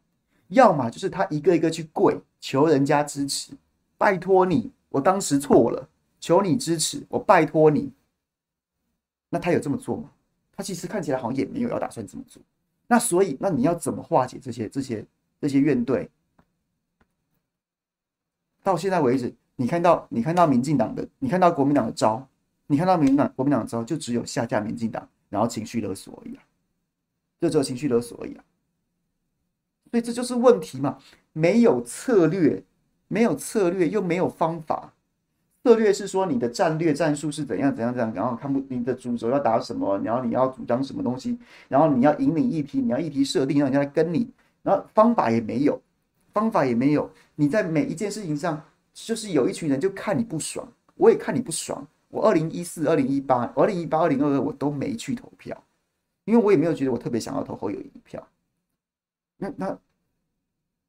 [0.48, 3.52] 要么就是他一个一个去跪求人家支持，
[3.96, 5.88] 拜托你，我当时错了，
[6.20, 7.92] 求你支持，我拜托你。
[9.30, 10.10] 那他有这么做吗？
[10.54, 12.42] 他其实看起来好像也没有要打算这么做。
[12.86, 15.04] 那所以，那你要怎么化解这些这些
[15.40, 16.06] 这些怨怼？
[18.62, 22.26] 到现在为止，你看到你看到民进党的，你看到国民党的招，
[22.66, 26.42] 你看到民党国民党的招，就只有下架民进党，然后情绪勒索而已啊，
[27.40, 28.44] 就只有情绪勒索而已啊。
[29.90, 30.96] 所以这就是问题嘛，
[31.32, 32.62] 没有策略，
[33.08, 34.94] 没有策略，又没有方法。
[35.62, 44.28] 策略是说你的战略战术是怎样怎样怎样，然后看不你的主轴要打什么，然后你要主张什么东西，然后你要引领议题，你要议题设定让人家来跟你，
[44.62, 45.80] 然后方法也没有，
[46.32, 47.10] 方法也没有。
[47.36, 50.66] 你在每一件事情上，就是有一群人就看你不爽，
[50.96, 51.86] 我也看你不爽。
[52.08, 55.64] 我二零一四、二零一八、二零一八、二零二二我都没去投票，
[56.24, 58.28] 因为我也没有觉得我特别想要投侯友宜一票。
[59.38, 59.78] 那那，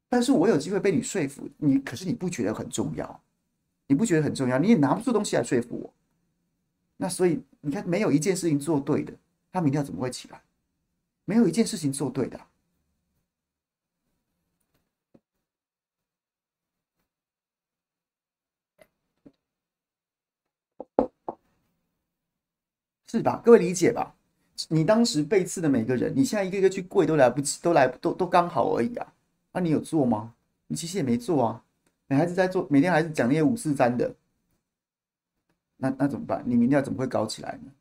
[0.09, 3.21] 但是我有机会被你说服，你可是你不觉得很重要？
[3.87, 4.59] 你不觉得很重要？
[4.59, 5.93] 你也拿不出东西来说服我。
[6.97, 9.13] 那所以你看，没有一件事情做对的，
[9.51, 10.41] 他明天怎么会起来？
[11.25, 12.37] 没有一件事情做对的，
[23.13, 23.39] 是吧？
[23.45, 24.11] 各位理解吧？
[24.69, 29.13] 你当时被刺的每个人，你现在一个一个去跪都来不及，都来都都刚好而已啊。
[29.51, 30.33] 那你有做吗？
[30.65, 31.63] 你其实也没做啊。
[32.07, 34.15] 你还是在做，每天还是讲那些五四三的，
[35.77, 36.43] 那那怎么办？
[36.43, 37.71] 你明天要怎么会搞起来呢？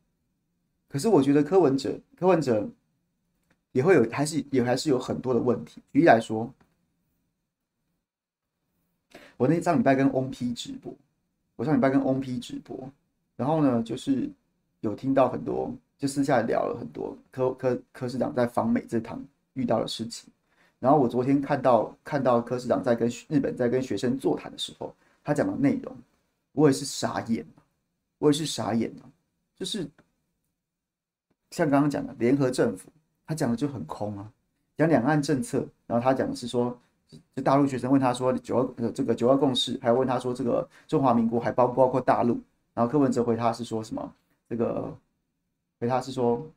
[0.87, 2.69] 可是我觉得柯文哲，柯文哲
[3.71, 5.81] 也会有，还是也还是有很多的问题。
[5.91, 6.53] 举例来说，
[9.37, 10.93] 我那上礼拜跟翁 P 直播，
[11.55, 12.87] 我上礼拜跟翁 P 直播，
[13.35, 14.29] 然后呢，就是
[14.83, 19.17] 有听到很多，就私下聊了很多科科科市长在访美这趟
[19.53, 20.29] 遇到的事情。
[20.77, 24.93] 然后我昨天看到看到科市长在跟日本在跟学生座谈的时候，
[25.23, 25.95] 他讲的内容，
[26.51, 27.45] 我也是傻眼，
[28.17, 28.93] 我也是傻眼！
[29.55, 29.89] 就是
[31.51, 32.89] 像刚刚讲的联合政府，
[33.25, 34.29] 他讲的就很空啊，
[34.75, 36.77] 讲两岸政策，然后他讲的是说，
[37.33, 42.37] 就大陆学生问他说九二这个九二共识，还有问他说这个中华民国还包不包括大陆？
[42.73, 44.13] 然后柯文哲回他是说什么？
[44.53, 44.95] 这个
[45.79, 46.47] 回他是说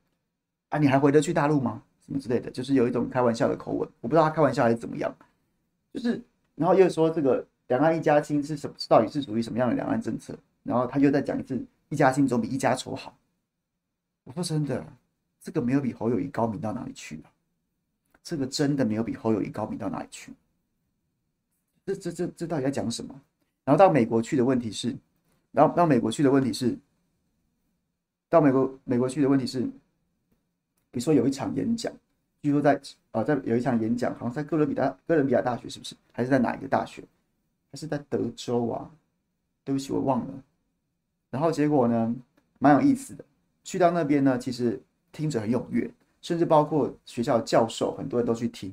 [0.69, 1.83] 啊，你还回得去大陆吗？
[2.05, 5.17] 什么之类的，就是有一种开玩笑的口吻，我不知道他开玩笑还是怎么样。
[5.95, 6.23] 就是，
[6.55, 8.77] 然后又说这个两岸一家亲是什么？
[8.87, 10.39] 到底是属于什么样的两岸政策？
[10.63, 13.17] 然后他又再讲一次，一家亲总比一家仇好。
[14.25, 14.85] 我说真的，
[15.41, 17.33] 这个没有比侯友谊高明到哪里去啊？
[18.23, 20.35] 这个真的没有比侯友谊高明到哪里去？
[21.87, 23.19] 这这这这到底在讲什么？
[23.65, 24.95] 然后到美国去的问题是，
[25.51, 26.79] 然后到美国去的问题是，
[28.29, 29.69] 到美国美国去的问题是。
[30.93, 31.93] 比如说有一场演讲，
[32.41, 35.95] 据说在啊、在有一场演讲，好像在哥伦比亚哥伦比亚大学，是不是？
[36.11, 37.05] 还是在哪一个大学？
[37.71, 38.91] 还是在德州啊？
[39.63, 40.43] 对不起，我忘了。
[41.31, 42.15] 然后结果呢，
[42.59, 43.23] 蛮有意思的。
[43.63, 44.81] 去到那边呢，其实
[45.13, 45.91] 听着很踊跃，
[46.23, 48.73] 甚至包括学校的教授，很多人都去听，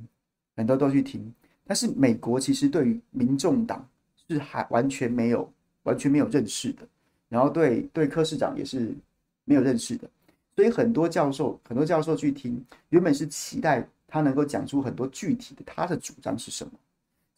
[0.55, 1.33] 很多都去听。
[1.65, 3.85] 但是美国其实对于民众党
[4.29, 5.51] 是还完全没有
[5.83, 6.87] 完全没有认识的，
[7.27, 8.95] 然后对对柯市长也是
[9.45, 10.09] 没有认识的。
[10.55, 16.71] 所以很多教授，很多教授去听，原本是期待他能够讲出很多具体的他的主张是什么，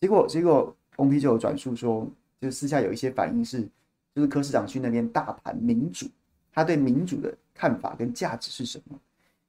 [0.01, 2.05] 结果结果翁 P 就有转述说，
[2.41, 3.61] 就私下有一些反应是，
[4.13, 6.05] 就是柯市长去那边大谈民主，
[6.51, 8.99] 他对民主的看法跟价值是什么，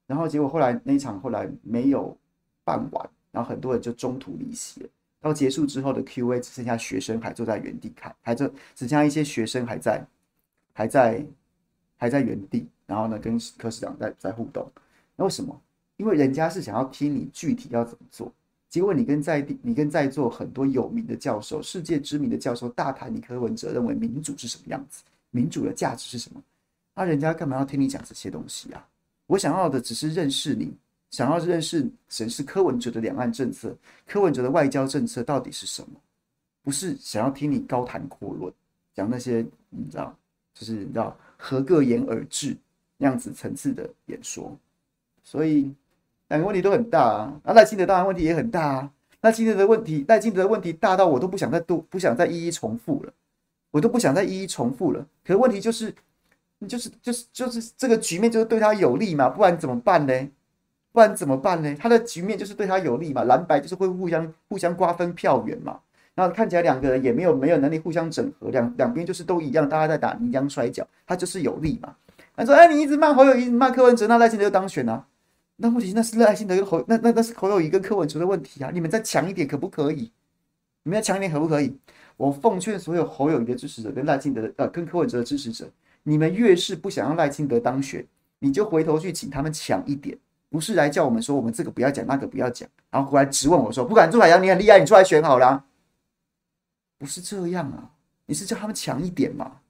[0.05, 2.15] 然后结果后来那一场后来没有
[2.63, 4.89] 办完，然后很多人就中途离席了。
[5.19, 10.01] 到结束之后的 Q&A 只剩下学生还坐在原地看，还就只剩下一些学生还在
[10.71, 11.25] 还在
[11.97, 14.65] 还在原地，然后呢跟科室长在在互动。
[15.15, 15.59] 那为什么？
[15.97, 18.31] 因为人家是想要听你具体要怎么做。
[18.69, 26.43] 结果你跟在地，你跟在座很多有名的教授、世界知名的教授大谈你柯文哲认为民主是什么样子，民主的价值是什么？
[26.93, 28.87] 那人家干嘛要听你讲这些东西啊？
[29.25, 30.71] 我想要的只是认识你，
[31.11, 35.99] 想要认识审视柯文哲的两岸政策，柯文哲的外交政策到底是什么？
[36.61, 38.53] 不是想要听你高谈阔论，
[38.93, 40.13] 讲那些你知道，
[40.53, 42.57] 就是你知道合个言而治
[42.97, 44.57] 那样子层次的演说，
[45.23, 45.73] 所以。
[46.29, 48.91] 两个问题都很大啊，那赖清德当然问题也很大啊。
[49.21, 53.13] 赖清德的问题，赖清德的问题大到我都不想再多，不想再一一重复了，
[53.71, 55.07] 我都不想再一一重复了。
[55.23, 55.95] 可是问题就是，
[56.59, 60.29] 你就是就是就是这个局面就是对他有利嘛，不然怎么办呢？
[60.91, 61.73] 不然怎么办呢？
[61.79, 65.79] 他的局面就是对他有利嘛，蓝白就是会互相互相瓜分票源嘛。
[66.17, 71.95] 然后看起来两个人也没有没有能力互相整合，两两边就是都一样，大家在打泥浆摔跤，他就是有利嘛。
[72.35, 75.05] 他说：“哎，你一直骂侯友谊，骂柯文哲，那赖清德就当选啊。”
[75.57, 78.71] 那问题那是赖清德跟侯那那那是侯友谊跟柯文哲的问题啊！
[78.73, 80.11] 你们再强一点可不可以？
[80.83, 81.77] 你们再强一点可不可以？
[82.15, 85.69] 我奉劝所有侯友谊的支持者跟赖清德呃跟柯文哲的支持者，
[86.03, 88.05] 你们越是不想让赖清德当选，
[88.39, 90.17] 你就回头去请他们强一点，
[90.49, 95.63] 不是来叫我们说我们这个不要讲，那个不要讲，然后回来质问我说不敢朱海洋，你很厉害，你出来选好了，
[96.97, 97.91] 不是这样啊！
[98.25, 99.61] 你是叫他们强一点嘛？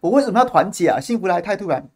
[0.00, 1.00] 我为什么要团结啊？
[1.00, 1.90] 幸福来太突然，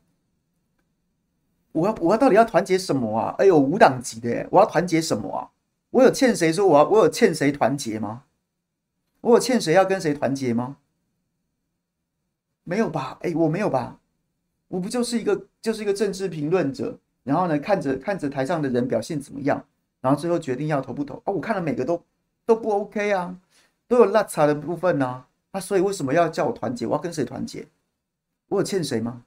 [1.72, 3.34] 我要我要到底要团结什么啊？
[3.38, 5.50] 哎呦，五党级的，我要团结什么啊？
[5.90, 8.24] 我有欠谁说我要我有欠谁团结吗？
[9.20, 10.78] 我有欠谁要跟谁团结吗？
[12.68, 13.16] 没有吧？
[13.22, 13.98] 哎，我没有吧？
[14.68, 19.64] 我不就是一个就是一个政治评论者，然后呢，看着看着台上的人表现怎么样，
[20.02, 21.32] 然后最后决定要投不投啊？
[21.32, 22.02] 我看了每个都
[22.44, 23.34] 都不 OK 啊，
[23.88, 25.24] 都有落差的部分呢。
[25.52, 26.86] 啊，所以为什么要叫我团结？
[26.86, 27.66] 我要跟谁团结？
[28.48, 29.24] 我有欠谁吗？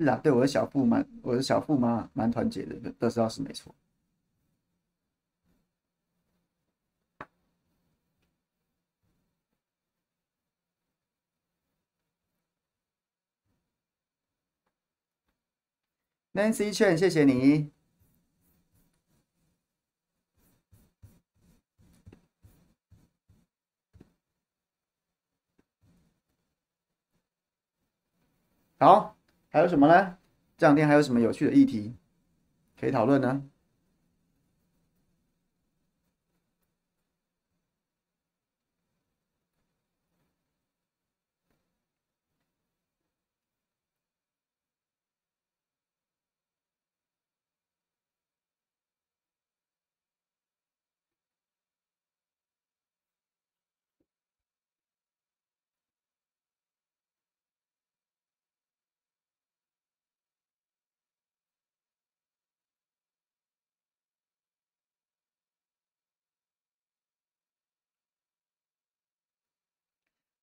[0.00, 3.74] 是啊，对，我的小腹蛮，我的小腹蛮蛮团结的，都知道是没错。
[16.32, 17.70] Nancy 劝，谢谢你。
[28.78, 29.14] 好，
[29.50, 30.16] 还有什么呢？
[30.56, 31.96] 这两天还有什么有趣的议题
[32.78, 33.42] 可以讨论呢？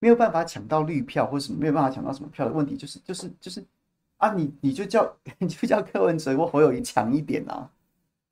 [0.07, 3.61] 没有办法抢到绿票，或什么没有办法抢到什么票的问题，就是就是就是
[4.15, 7.69] 啊，你你就叫 你就叫柯文哲或侯友宜强一点啊，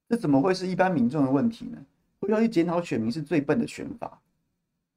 [0.07, 1.78] 这怎么会是一般民众的问题呢？
[2.17, 4.21] 不要去检讨选民是最笨的选法，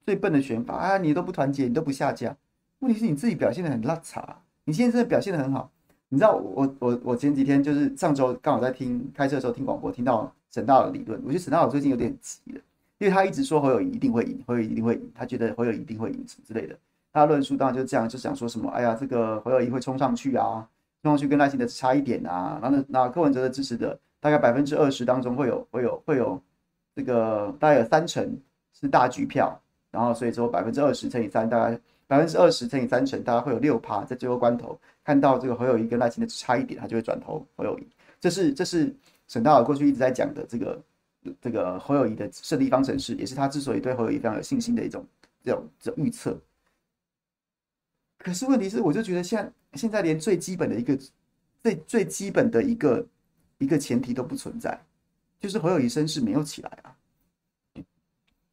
[0.05, 0.97] 最笨的选法啊！
[0.97, 2.33] 你都不团结，你都不下架，
[2.79, 5.69] 问题是你自己表现的很拉差，你现在真的表现的很好，
[6.07, 12.61] 你知道我我我前几天就是上周刚好在听开车的时候听广播，听到沈大的理论，我觉得沈大佬最近有点急了。
[12.99, 16.77] 因为他一直说侯友谊一定会赢，侯友谊一定会赢，他觉得侯友谊一定会赢什么之类的。
[17.13, 20.67] 他论述当然就这样，就想说什么，哎呀，这个侯友谊会冲上去啊，
[21.01, 22.59] 冲上去跟赖清德差一点啊。
[22.61, 26.39] 然后那柯文哲的支持的大概百分之二十当中会有会有会有
[26.93, 28.37] 这个大概有三成
[28.73, 29.57] 是大局票，
[29.91, 37.87] 然后所以说百分之二十乘以三，大概百分之二十乘以三成，大概会有六趴，在最后关头看到这个侯友谊跟赖清德差一点，他就会转投侯友谊。
[38.19, 38.93] 这是这是
[39.29, 40.77] 沈大尔过去一直在讲的这个。
[41.41, 45.05] 这个侯友谊的胜利方程式，也是他之所以对侯友谊非常有信心的一种
[45.43, 46.37] 这种这预测。
[48.17, 50.97] 可是问题是，我就觉得现在现在连最基本的一个
[51.61, 53.05] 最最基本的一个
[53.57, 54.77] 一个前提都不存在，
[55.39, 56.95] 就是侯友宜声势没有起来啊。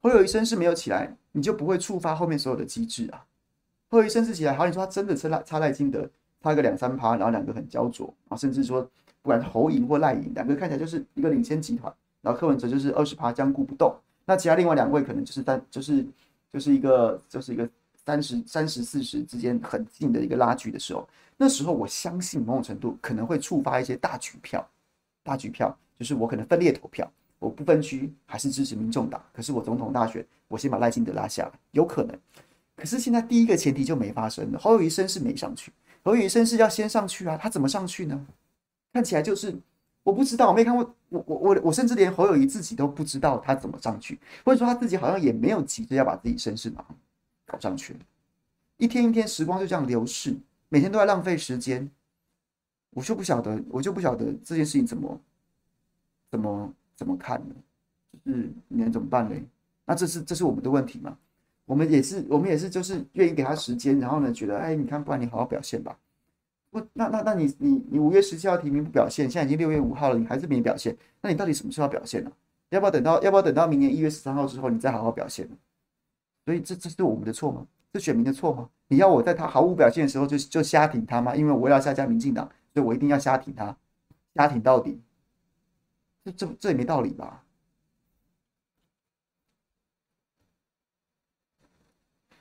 [0.01, 3.27] 侯友宜声势没有起来，你就不会触发后面所有的机制啊。
[3.89, 6.09] 侯友宜声势起来，好，你说他真的是赖差赖金德
[6.41, 8.83] 差个两三趴，然后两个很焦灼啊，甚至说
[9.21, 11.93] 不管是侯赢或赖赢，两个看起来就是一个领先集团，
[12.27, 16.05] 然后柯文哲就是二十趴僵固不动，那其他另外两位可能就是单就是
[16.53, 17.69] 就是一个就是一个
[18.05, 21.09] 三十三十四十之间很近的一个拉锯的时候。
[21.37, 24.69] 那时候我相信某种程度可能会触发一些大局票，
[25.23, 27.09] 大局票就是我可能分裂投票，
[27.39, 32.19] 我不分区还是支持民众党，可是我总统大选我先把赖清德拉下来，有可能。
[32.75, 35.71] 可是现在第一个前提就没发生，侯友宜声势没上去，
[36.03, 38.27] 侯友宜声势要先上去啊，他怎么上去呢？
[38.93, 39.55] 看起来就是
[40.07, 46.87] 我不知道，我没看过，我我我我甚至连侯友宜自己都不知道他怎么上去，或者说他自己好像也没有急着要把自己身世嘛
[47.45, 47.97] 搞上去，
[48.77, 50.37] 一天一天时光就这样流逝。
[50.69, 51.91] 每天都在浪费时间，
[52.91, 55.21] 我就不晓得，我就不晓得这件事情怎么
[56.31, 57.55] 怎么怎么看呢？
[58.25, 59.35] 就是你能怎么办呢？
[59.85, 61.19] 那这是这是我们的问题嘛？
[61.65, 65.99] 我们也是，我们也是，就是愿意给他时间，然后呢，觉得哎，你看，不然你好好表现吧。
[66.93, 72.33] 那那那你你你五月十七号提名不表现，现在已经六月五号了，你还是没表现，那你到底什么时候要表现呢？
[72.71, 75.49] 要不要等到要不要等到明年一月十三号之后，你再好好表现？
[76.45, 77.67] 所以这这是我们的错吗？
[77.95, 78.69] 是选民的错吗？
[78.89, 81.35] 你要我在他毫无表现的时候就就瞎挺他吗？
[81.35, 83.77] 因为我要下架民进党，所以我一定要瞎挺他，
[84.35, 85.01] 瞎挺到底。
[86.25, 87.43] 这这这也没道理吧？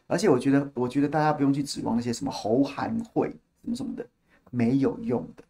[0.08, 3.30] 而且我觉得，我觉得大家不用去指望那些什么侯韩会
[3.64, 4.08] 什么什么的，
[4.56, 5.44] 没有用的，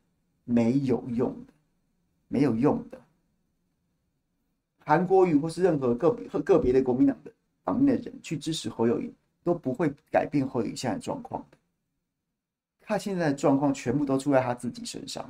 [0.44, 1.54] 没有用的，
[2.28, 3.00] 没有用的。
[4.80, 7.32] 韩国瑜或是任何个别个别的国民党的
[7.64, 9.14] 方面的人去支持侯友宜。
[9.46, 11.58] 都不会改变侯友宜现在的状况的。
[12.82, 15.24] 他现在的状况全部都出在他自己身上，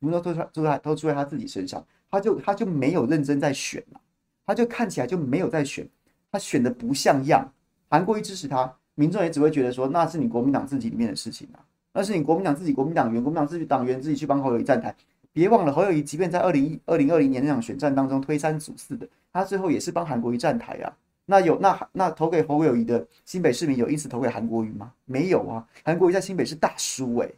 [0.00, 1.86] 全部都都出都在都出在他自己身上。
[2.10, 4.00] 他就他就没有认真在选了，
[4.46, 5.86] 他就看起来就没有在选，
[6.32, 7.46] 他选的不像样。
[7.90, 11.60] 韩国瑜支持他，民众也只会觉得说那是你国民党自己里面的事情啊，
[11.96, 14.94] 那是你国民党自己国民党员、国民党自己党员自己去帮侯友宜站台。
[15.32, 20.92] 别忘了侯友宜，即便在二零一二零二零年那场选战当中推三阻四的，他最后也是帮韩国瑜站台啊。
[21.24, 24.92] 那有那那投给侯友宜的新北市民有因此投给韩国瑜吗？
[25.06, 27.30] 没有啊，韩国瑜在新北是大输哎，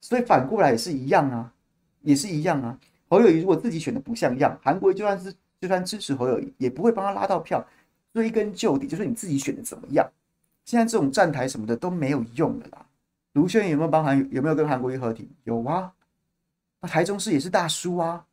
[0.00, 1.52] 所以反过来也是一样啊，
[2.00, 2.78] 也是一样啊。
[3.08, 7.62] 侯友宜如果自己选的不像样，韩国瑜就算是就算支持侯友宜，也不会帮他拉到票。
[8.14, 10.10] 追根究底，就是你自己选的怎么样。
[10.64, 12.84] 现在这种站台什么的都没有用了啦。
[13.32, 15.30] 卢秀燕有没有帮韩有没有跟韩国瑜合体？
[15.44, 15.92] 有啊。
[16.80, 18.24] 那台中市也是大输啊，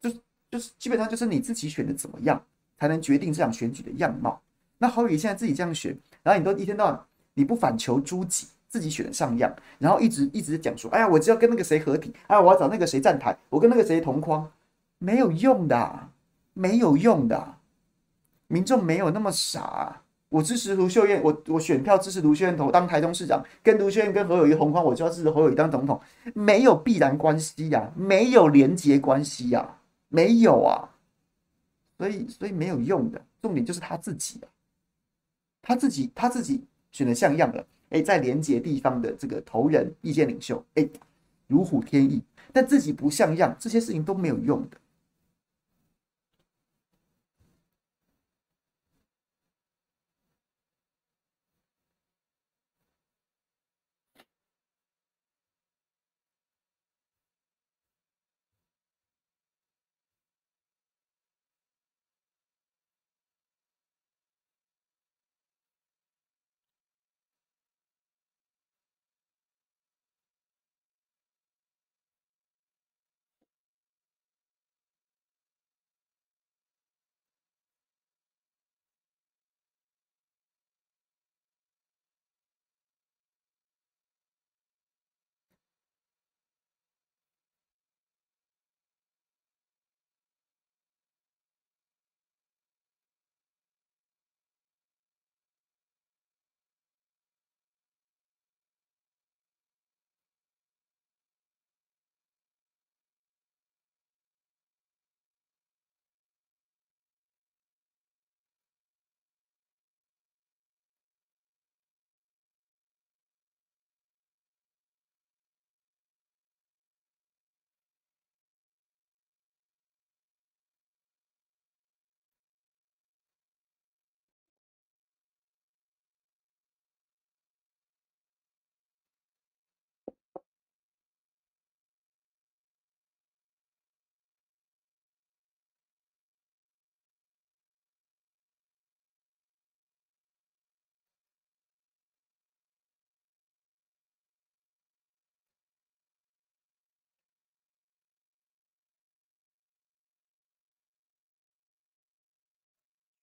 [0.00, 0.10] 就
[0.50, 2.42] 就是基本上就是你自己选的怎么样。
[2.78, 4.38] 才能决定这场选举的样貌。
[4.76, 14.52] 那侯友宜现在自己这样选，然后你都一天到晚你不反求诸己，自己选的上样，然后一直一直讲说，哎呀，我只要跟那个谁合体，哎呀，我要找那个谁站台，我跟那个谁同框，
[14.98, 16.10] 没有用的，
[16.52, 17.54] 没有用的。
[18.48, 20.02] 民众没有那么傻，
[20.36, 25.98] 我支持卢秀燕，我我选票支持卢秀燕投当台中市长，跟卢秀燕跟侯友谊同框，我就要支持侯友谊当总统，
[26.34, 29.66] 没有必然关系呀，没有连结关系呀，
[30.08, 30.84] 没有啊。
[31.96, 33.18] 所以，所以没有用的。
[33.40, 34.46] 重点就是他自己啊，
[35.62, 36.62] 他自己，他自己
[36.92, 37.66] 选的像样了。
[37.88, 40.86] 哎，在连结地方的这个头人、意见领袖，哎，
[41.46, 42.22] 如虎添翼。
[42.52, 44.76] 但自己不像样，这些事情都没有用的。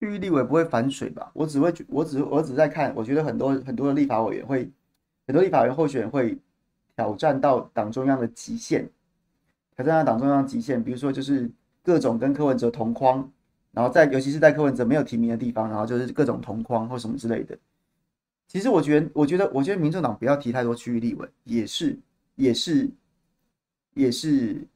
[0.03, 1.31] 区域立委不会反水吧？
[1.33, 4.69] 我只会，我只我只在看，我觉得很多很多的立法委员会，
[5.25, 6.37] 很多立法委员候选人会
[6.93, 8.89] 挑战到党中央的极限，
[9.77, 11.49] 挑战到党中央极限，比如说就是
[11.81, 13.31] 各种跟柯文哲同框，
[13.71, 17.57] 然后在尤其是在柯文哲没有提名的地方，然后就是各种同框或什么之类的。
[18.45, 21.97] 其实我觉得，我觉得，我觉得民众党不要提太多区域立委，也是，
[22.35, 22.89] 也是，
[23.93, 24.67] 也是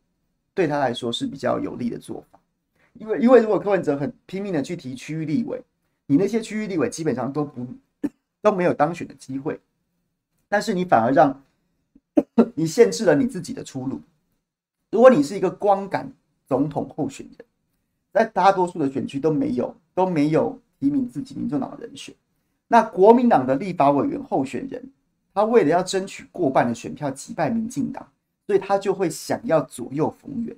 [0.53, 2.36] 对他来说是比较有利的做法。
[2.99, 5.61] 因为，因为如果柯文哲很拼命的去提区域立委，
[6.05, 7.65] 你那些区域立委基本上都不
[8.41, 9.59] 都没有当选的机会，
[10.47, 11.41] 但是你反而让
[12.55, 14.01] 你限制了你自己的出路。
[14.91, 16.11] 如果你是一个光杆
[16.47, 17.45] 总统候选人，
[18.13, 22.15] 在大多数的选区都没有都没有提名自己民众党的人选。
[22.67, 24.83] 那国民党的立法委员候选人，
[25.33, 28.07] 他为了要争取过半的选票击败民进党，
[28.45, 30.55] 所以他就会想要左右逢源，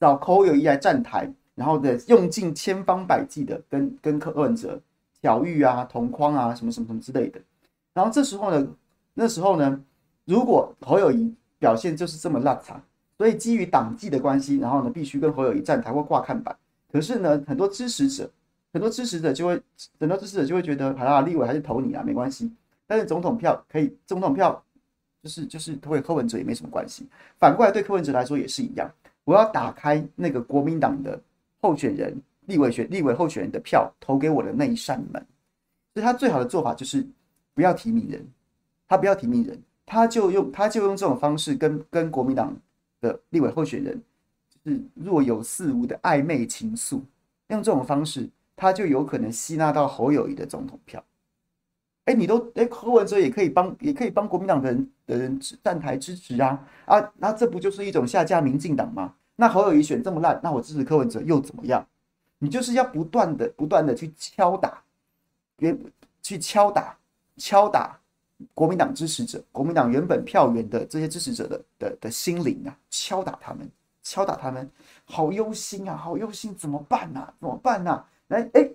[0.00, 4.80] 找侯友宜来站台，然后的用尽千方百计的跟跟柯文哲
[5.22, 7.40] 巧遇啊、同框啊、什么什么什么之类的。
[7.92, 8.68] 然后这时候呢，
[9.14, 9.80] 那时候呢，
[10.24, 12.82] 如果侯友宜表现就是这么烂惨，
[13.18, 16.56] 所以基于党纪的关系，然后呢，必须跟侯友宜站台或挂看板。
[16.92, 18.30] 可是呢，很多支持者。
[18.74, 19.60] 很多支持者就会，
[20.00, 22.50] 很多支持者就会觉得，好啦，立委还是投你啊，没关系。
[22.86, 24.64] 但是总统票可以，总统票
[25.22, 27.06] 就是就是投给柯文哲也没什么关系。
[27.38, 28.90] 反过来对柯文哲来说也是一样，
[29.24, 31.20] 我要打开那个国民党的
[31.62, 32.14] 候选人、
[32.46, 35.26] 立委选、立委候选人的票，投给我的那一扇门。
[35.94, 37.06] 所以他最好的做法就是
[37.54, 38.22] 不要提名人，
[38.86, 42.54] 他不要提名人，他就用他就用这种方式跟跟国民党
[43.00, 44.02] 的立委候选人，
[44.62, 47.00] 就是若有似无的暧昧情愫，
[47.48, 48.28] 用这种方式。
[48.54, 51.02] 他就有可能吸纳到侯友谊的总统票，
[52.04, 59.14] 哎，你都哎，柯文哲也可以帮，也可以帮国民党的人的人站台支持啊啊，那这不就是一种下架民进党吗？
[59.36, 61.84] 那侯友宜选这么烂，那我支持柯文哲又怎么样？
[62.38, 64.82] 你就是要不断的、不断的去敲打，
[65.56, 65.76] 别
[66.22, 66.96] 去敲打、
[67.36, 67.96] 敲打
[68.52, 73.70] 国民党支持者、国民党原本票源的这些支持者的的的心灵啊，敲打他们，
[74.02, 74.68] 敲打他们，
[75.04, 77.32] 好忧心啊，好忧心，怎么办啊？
[77.38, 78.04] 怎么办啊？
[78.28, 78.68] 哎哎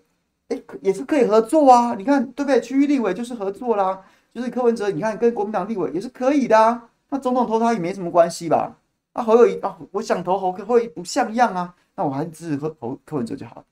[0.50, 1.94] 哎，也是可以合作啊！
[1.96, 2.62] 你看对不对？
[2.62, 4.02] 区域立委就是合作啦，
[4.34, 6.90] 就是柯文哲，你看跟国民党立委也是可以的啊。
[7.10, 8.78] 那总统投他也没什么关系吧？
[9.18, 13.66] 啊，侯友谊啊，我想投侯，侯友不像样啊，那我还是支持柯侯柯文哲就好了。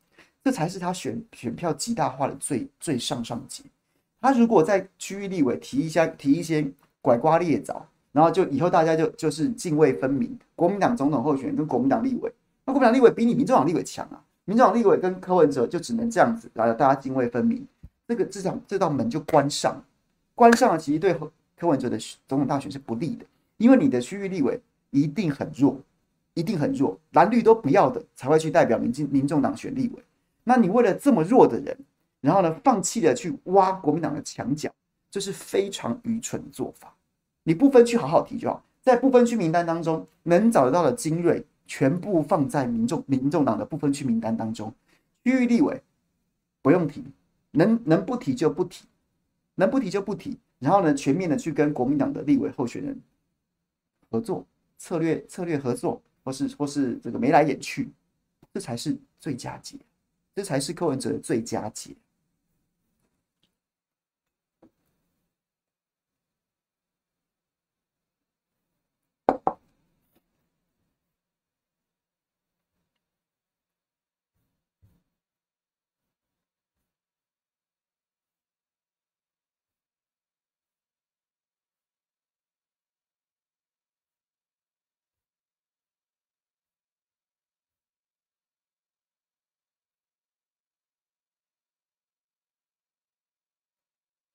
[0.43, 3.64] 这才是他选选票极大化的最最上上级。
[4.20, 6.68] 他如果在区域立委提一下提一些
[7.00, 12.34] 拐瓜裂枣，然后就以后大家就就是泾渭分明，国民党总统候选人跟国民党立委，
[12.66, 14.20] 那国民党立委比你民众党立委强啊。
[14.46, 17.64] 民进党立委跟柯文哲就只能这样子，来大家泾渭分明，
[18.08, 19.80] 这个这场这道门就关上，
[20.34, 21.16] 关上了，其实对
[21.56, 23.26] 柯文哲的总统大选是不利的，
[23.58, 24.60] 因为你的区域立委
[24.96, 25.80] 一定很弱，
[26.34, 30.04] 一定很弱，蓝绿都不要的才会去代表民进民众党选立委，
[30.43, 31.78] 那你为了这么弱的人，
[32.22, 34.72] 然后呢，放弃了去挖国民党的墙角，
[35.12, 36.96] 这是非常愚蠢的做法。
[37.43, 41.46] 你不分区好好提就好，在不分区名单当中能找得到的精锐。
[41.68, 44.72] 全部放在民众民众党的不分区名单当中，
[45.24, 45.82] 区域立委
[46.62, 47.04] 不用提，
[47.50, 48.86] 能能不提就不提，
[49.56, 50.38] 能不提就不提。
[50.60, 53.02] 然后呢，全面的去跟国民党的立委候选人
[54.12, 54.46] 合作，
[54.78, 57.89] 策略策略合作，或是或是这个眉来眼去，
[58.53, 59.78] 这才是最佳解，
[60.36, 61.95] 这才是柯文哲的最佳解。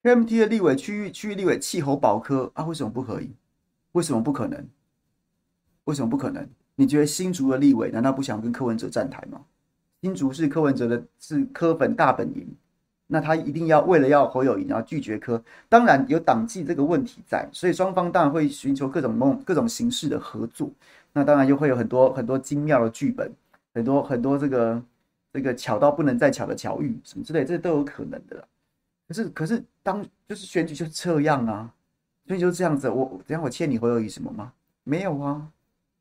[0.03, 2.65] KMT 的立委区域区域立委气候保科啊？
[2.65, 3.31] 为什么不可以？
[3.93, 4.67] 为什么不可能？
[5.85, 6.49] 为什么不可能？
[6.77, 9.43] 你觉得新竹的立委难道不想跟柯文哲站台吗？
[10.01, 12.49] 新竹是柯文哲的，是柯粉大本营，
[13.09, 15.43] 那他一定要为了要侯友谊，然后拒绝柯。
[15.69, 20.71] 当然有党纪这个问题在，所以双方当然会寻求各种梦、各种形式的合作。
[21.13, 23.31] 那当然又会有很多很多精妙的剧本，
[23.75, 24.83] 很多很多这个
[25.31, 28.45] 这个巧到不能再巧的巧遇什么之类，这都有可能的啦。
[29.11, 31.75] 可是，可是当就是选举就这样啊，
[32.29, 32.89] 所以就这样子。
[32.89, 34.53] 我等下我欠你侯友宜什么吗？
[34.85, 35.51] 没有啊。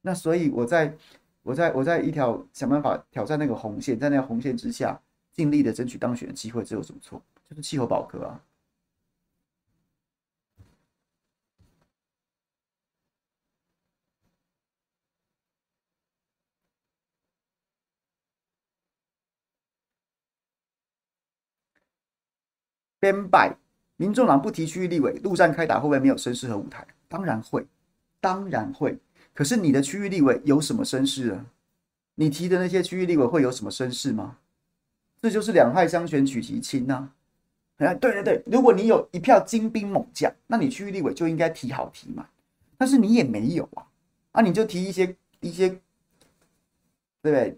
[0.01, 0.95] 那所以我在
[1.41, 5.01] 我在我在一条想办法挑战那个红线，在那个红线之下
[5.32, 7.20] 尽力的争取当选的机会，这有什么错？
[7.49, 8.39] 就是气候保哥啊。
[23.00, 23.56] 边败，
[23.97, 26.86] 民众党不提区域立委，陆战开打会不会没有声势和舞台？
[27.08, 27.66] 当然会，
[28.20, 28.97] 当然会。
[29.34, 31.45] 可是你的区域立委有什么声势啊？
[32.16, 34.38] 你提的那些区域立委会有什么声势吗？
[35.22, 37.12] 这就是两害相权取其轻呐。
[37.78, 42.28] 哎，对对对，如果你有一票精兵猛将，那你区域立委就应该提好提满。
[42.78, 43.88] 但是你也没有啊，
[44.32, 45.80] 啊，你就提一些一些，对
[47.22, 47.58] 不对？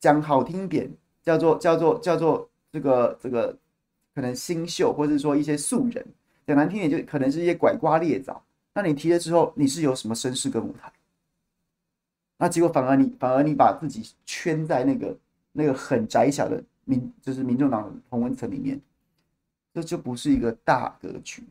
[0.00, 0.90] 讲好听点，
[1.22, 3.56] 叫做叫做叫做这个这个，
[4.18, 6.04] 可能新秀，或者说一些素人；
[6.44, 8.42] 讲难听点，就可能是一些拐瓜裂枣。
[8.74, 10.92] 那你提了之后，你是有什么身世跟舞台？
[12.36, 15.16] 那结果反而你反而你把自己圈在那个
[15.52, 18.80] 那个很窄小的民，就是民众党的同温层里面，
[19.72, 21.44] 这就不是一个大格局。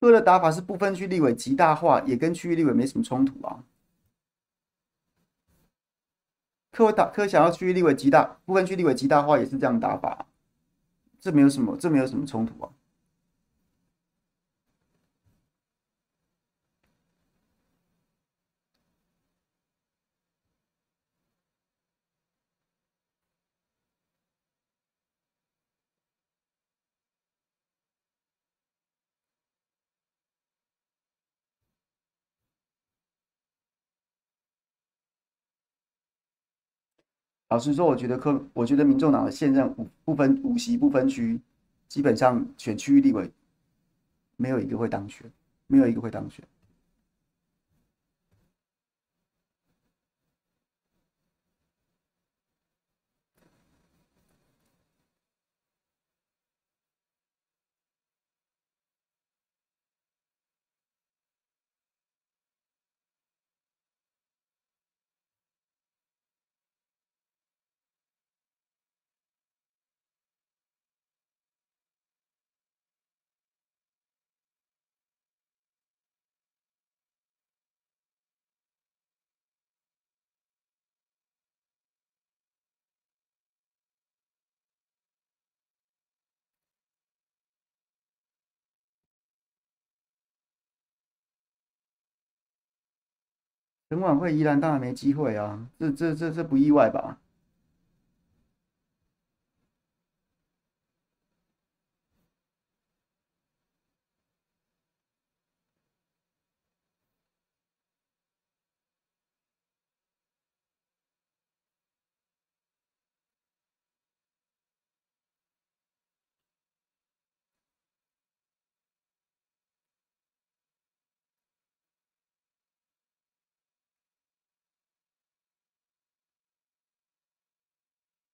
[0.00, 3.62] 柯的打法是不分区立委极大化，也跟区域立委没什么冲突啊。
[6.72, 10.26] 柯打柯想要区域立委极大，不分区立委极大化也是这样打法，
[11.20, 12.72] 这没有什么，这没有什么冲突啊。
[37.50, 41.40] 老实说，我觉得科，我觉得民众党的现任五不分五席不分区，
[41.88, 43.28] 基本上选区域立委，
[44.36, 45.28] 没有一个会当选，
[45.66, 46.44] 没有一个会当选。
[93.90, 97.18] 陈琬惠宜兰当然没机会啊，这这这这不意外吧？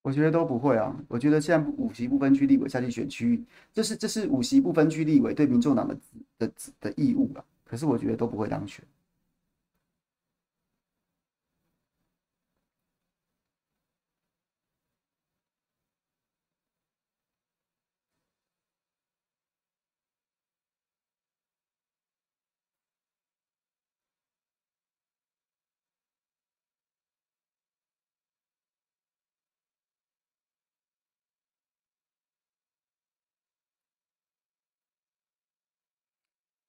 [0.06, 0.96] 我觉得都不会啊！
[1.08, 3.44] 我觉得现在五席不分区立委下去选区域，
[3.74, 5.98] 这是这是五席不分区立委对民众党的
[6.38, 7.42] 的的义务啊。
[7.64, 8.84] 可是我觉得都不会当选。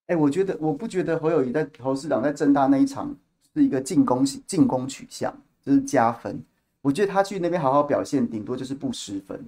[0.08, 3.16] 哎，我觉得我不觉得侯友谊在侯市长在政大那一场
[3.54, 5.34] 是一个进攻型进攻取向，
[5.64, 6.42] 就是加分。
[6.82, 9.40] 我觉得他去那边好好表现，顶多就是不失分。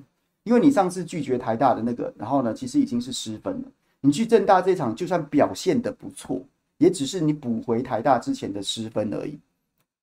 [0.43, 3.67] 因为你上次拒绝台大的那个，然后呢，其实已经是失分了。
[4.01, 6.41] 你去政大这场，就算表现得不错，
[6.77, 9.37] 也只是你补回台大之前的失分而已。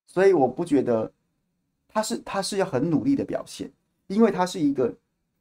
[0.06, 1.10] 所以我不觉得
[1.88, 3.70] 他是他是要很努力的表现，
[4.06, 4.94] 因为他是一个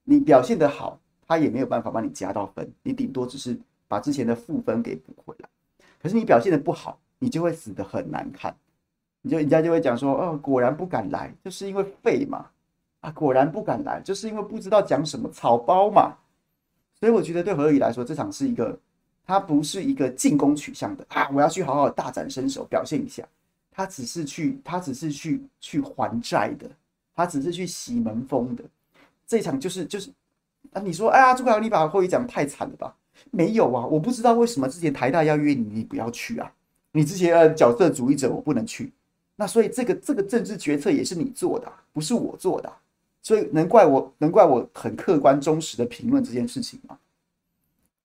[0.03, 3.57] 你表现得好，他也没有办法帮你加到分，你顶多只是
[3.87, 5.49] 把之前的负分给补回来。
[6.01, 8.55] 可是你表现的不好，你就会死的很难看，
[9.21, 12.45] 你就人家就会讲说，哦，果然不敢来，就是因为废嘛，
[13.01, 16.13] 啊，果然不敢来，就是因为不知道讲什么草包嘛。
[16.99, 18.77] 所以我觉得对何以来说，这场是一个，
[19.25, 23.27] 他不是一个进攻取向的啊，我要去好好大展身手表现一下。
[23.71, 26.69] 他只是去，他只是去去还债的，
[27.13, 28.63] 他只是去洗门风的。
[29.27, 30.09] 这场就是就是
[30.71, 32.95] 啊，你说哎呀，朱凯堉你把何友宜讲太惨了吧？
[33.31, 36.51] 没有啊，我不知道为什么之前台大要约你，你不要去啊。
[36.91, 38.91] 你之前呃角色主义者，我不能去。
[39.35, 42.71] 那所以这个这个政治决策也是你做的，不是我做的。
[43.21, 46.97] 所以能怪我，能怪我很客观忠实的评论这件事情吗？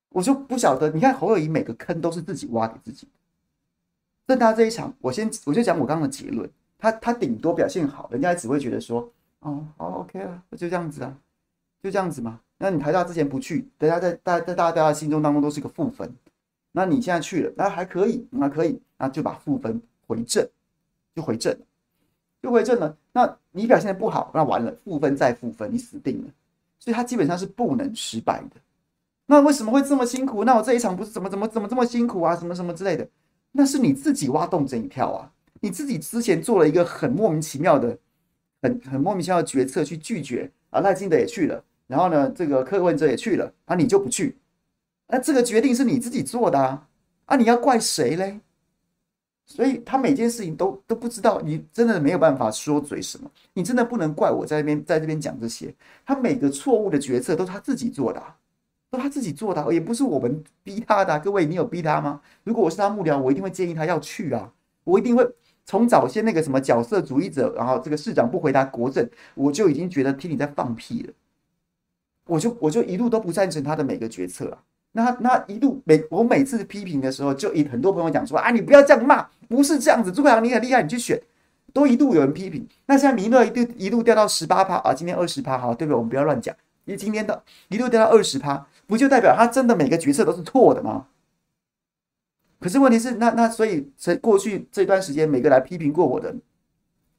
[0.09, 0.89] 我就不晓得。
[0.89, 3.07] 你看侯友谊每个坑都是自己挖给自己。
[4.25, 6.49] 但他这一场，我先我就讲我刚刚的结论。
[6.77, 9.07] 他他顶多表现好，人家只会觉得说，
[9.39, 11.15] 哦，好 OK 啊，就这样子啊，
[11.81, 12.39] 就这样子嘛。
[12.61, 16.13] 那你台大之前不去，大家在大在大家大家心中当中都是个负分。
[16.71, 20.47] 那你现在去了，那还可以，那可以，那就把负分回正，
[21.15, 21.57] 就回正。
[22.41, 26.31] 就回正了，那你表现的不好，那完了，负分再负分，你死定了。
[26.79, 28.59] 所以他基本上是不能失败的。
[29.27, 30.43] 那为什么会这么辛苦？
[30.43, 32.35] 那我这一场不是怎么怎么怎么这么辛苦啊？
[32.35, 33.07] 什么什么之类的？
[33.51, 35.31] 那是你自己挖洞这一跳啊！
[35.59, 37.95] 你自己之前做了一个很莫名其妙的、
[38.63, 44.37] 很很莫名其妙的决策，去拒绝啊，赖清德也去了，然后呢，这个柯文哲也去了，啊，你就不去？
[45.09, 46.87] 那这个决定是你自己做的啊！
[47.25, 48.39] 啊，你要怪谁嘞？
[49.45, 55.75] 所以他每件事情都都不知道，你真的没有办法说嘴什么，你真的不能怪我在这边在这边讲这些。
[56.05, 58.37] 他每个错误的决策都是他自己做的啊，
[58.89, 61.19] 都他自己做的，也不是我们逼他的。
[61.19, 62.21] 各位，你有逼他吗？
[62.45, 64.49] 如果我是他幕僚，我一定会建议他要去啊，
[64.85, 65.27] 我一定会
[65.65, 71.13] 从早先那个什么角色主义者，然后这个市长不回答国政，我就已经觉得听你在放屁了，
[72.31, 74.63] 我就我就一路都不赞成他的每个决策啊。
[74.93, 80.09] 那他那一路每我每次批评的时候，就一很多朋友讲说啊，你不要这样骂，不是这样子。
[80.13, 81.21] 朱凯堉你很厉害，你去选，
[81.73, 82.65] 都一度有人批评。
[82.85, 85.97] 那现在民调一度一路掉到十八趴啊，今天二十趴，好，对不对？
[85.97, 86.55] 我们不要乱讲。
[86.85, 91.07] 因为今天的一路掉到二十趴，不就代表他真的每个决策都是错的吗？
[92.61, 96.33] 可是问题是，那那所以在过去这段时间，每个来批评过我的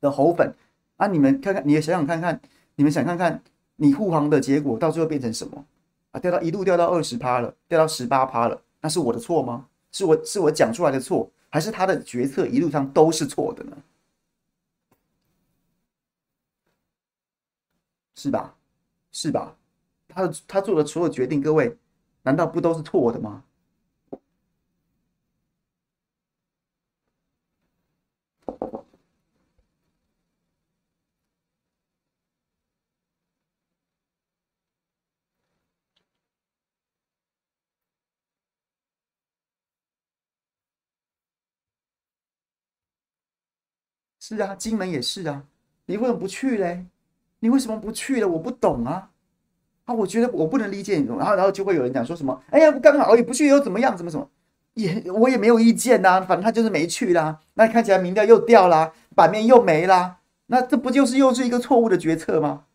[0.01, 0.55] 的猴粉
[0.97, 2.41] 啊，你们看看，你也想想看看，
[2.77, 3.43] 你们想看看
[3.83, 5.67] 你护航的结果到最后变成什么？
[6.13, 9.67] 啊，掉到一路掉到二十趴了，掉到十八趴了，那是我的错吗？
[9.91, 13.77] 是我是我讲出来的错，还是他的决策一路上都是错的呢？
[18.15, 18.55] 是吧？
[19.11, 19.57] 是吧？
[20.07, 21.77] 他的他做的所有决定，各位
[22.23, 23.43] 难道不都是错的吗？
[44.25, 45.43] 是啊，金门也是啊，
[45.87, 46.87] 你为什么不去嘞？
[47.41, 48.29] 你为什么不去了？
[48.29, 49.11] 我不懂啊！
[49.87, 51.09] 啊，我觉得我不能理解你。
[51.09, 53.97] 然后，然后就会有人讲说什么：“哎呀，刚好也不去又怎么样？
[53.97, 54.31] 怎么怎么？
[54.75, 57.41] 也我也没有意见呐、反正他就是没去啦。
[57.55, 62.67] 那看起来民调又掉啦，版面又没啦，那这不就是又是一个错误的决策吗？”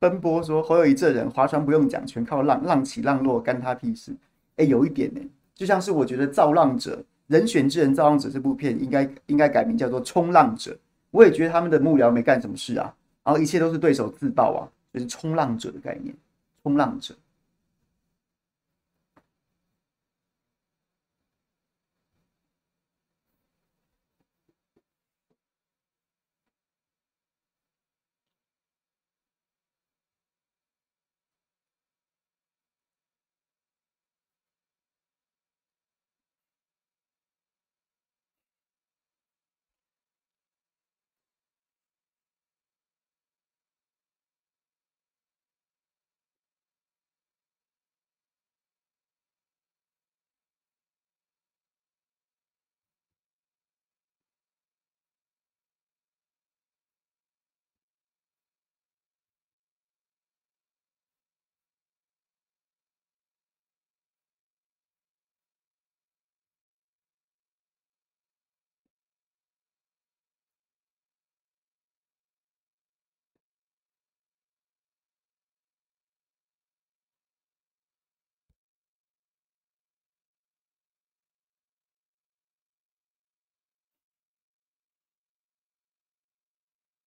[0.00, 4.16] 奔波说侯友谊这人划船不用桨，全靠浪，浪起浪落干他屁事。
[4.56, 5.20] 哎，有一点呢，
[5.54, 6.96] 就像是我觉得《造浪者》
[7.26, 10.72] 人选之人，《造浪者》这部片应该应该改名叫做《冲浪者》。
[11.10, 16.14] 我也觉得他们的幕僚没干什么事啊，然后一切都是对手自爆啊，就是冲浪者的概念，
[16.62, 17.14] 冲浪者。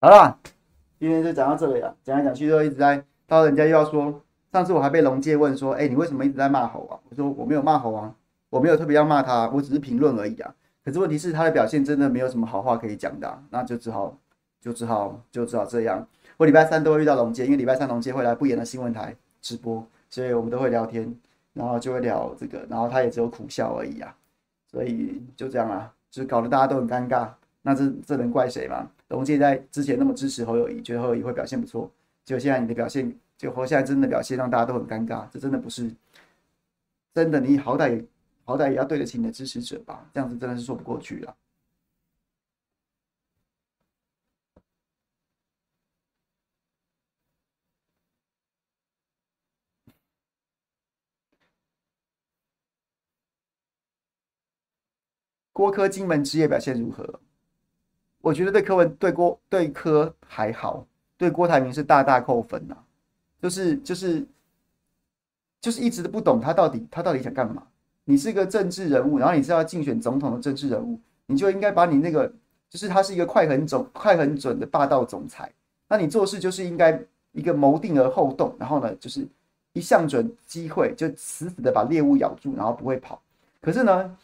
[0.04, 0.38] 好了，
[1.00, 7.00] 今天就讲到这里了，讲来讲去都一直在，到人家又要说，上次我还被龙介问说，哎、你为什么一直在骂猴啊？
[7.08, 8.14] 我说我没有骂猴啊，
[8.50, 10.54] 我没有特别要骂他，我只是评论而已啊。
[10.84, 14.14] 可是问题是他的表现真的没有什么好话可以讲的、那就只好
[14.60, 16.06] 就只好就只好这样。
[16.36, 21.16] 我礼拜三都会遇到龙介，因为礼拜三龙介会来不严的新闻台直播，所以我们都会聊天，
[21.54, 24.14] 然后就会聊这个，然后他也只有苦笑而已啊。
[24.70, 27.30] 所以就这样啊，就搞得大家都很尴尬。
[27.62, 28.86] 那这这能怪谁吗？
[29.10, 31.92] 龙介在之前那么支持侯友谊，觉得侯友谊会表现不错，
[32.24, 35.94] 结果现在你的表现，就侯现在真的表现让大家都很尴尬，这真的不是
[37.14, 37.40] 真的。
[37.40, 38.04] 你好歹
[38.46, 40.10] 好歹也要对得起你的支持者吧？
[40.14, 41.36] 这样子真的是说不过去了。
[55.54, 57.22] 郭柯金门之夜表现如何？
[58.24, 62.80] 我觉得对柯文对郭对柯还好，对郭台铭是大大扣分呐、啊。
[63.42, 64.26] 就是就是
[65.60, 67.62] 就是一直都不懂他到底他到底想干嘛。
[68.06, 72.26] 你是一个政治人物，然后你是要竞选总统的政治人物，你就应该把你那个
[72.70, 75.52] 就是他是一个快很准快很准的霸道总裁。
[75.90, 76.98] 那你做事就是应该
[77.34, 79.28] 一个谋定而后动，然后呢就是
[79.74, 83.22] 一向准机会就死死的把猎物咬住，然后不会跑。
[83.60, 84.18] 可是呢，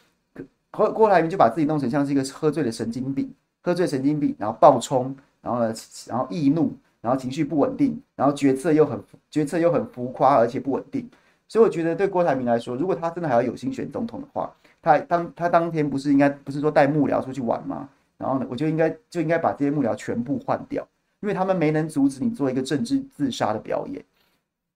[0.72, 3.30] 郭郭台铭就把自己弄成像是一个喝醉的神经病。
[3.62, 5.74] 喝醉神经病，然后暴冲，然后呢，
[6.08, 11.10] 然后易怒，然后情绪不稳定，然后决策又很决策又很浮夸，而且不稳定。
[11.48, 17.90] 所以我觉得对郭台铭来说，如果他真的还要有心选总统的话，他当他当天不是应该不是说带幕僚出去玩吗？
[18.18, 20.88] 然后呢，我就应该就应该把这些幕僚全部换掉，
[21.22, 24.04] 因为他们没能阻止你做一个政治自杀的表演。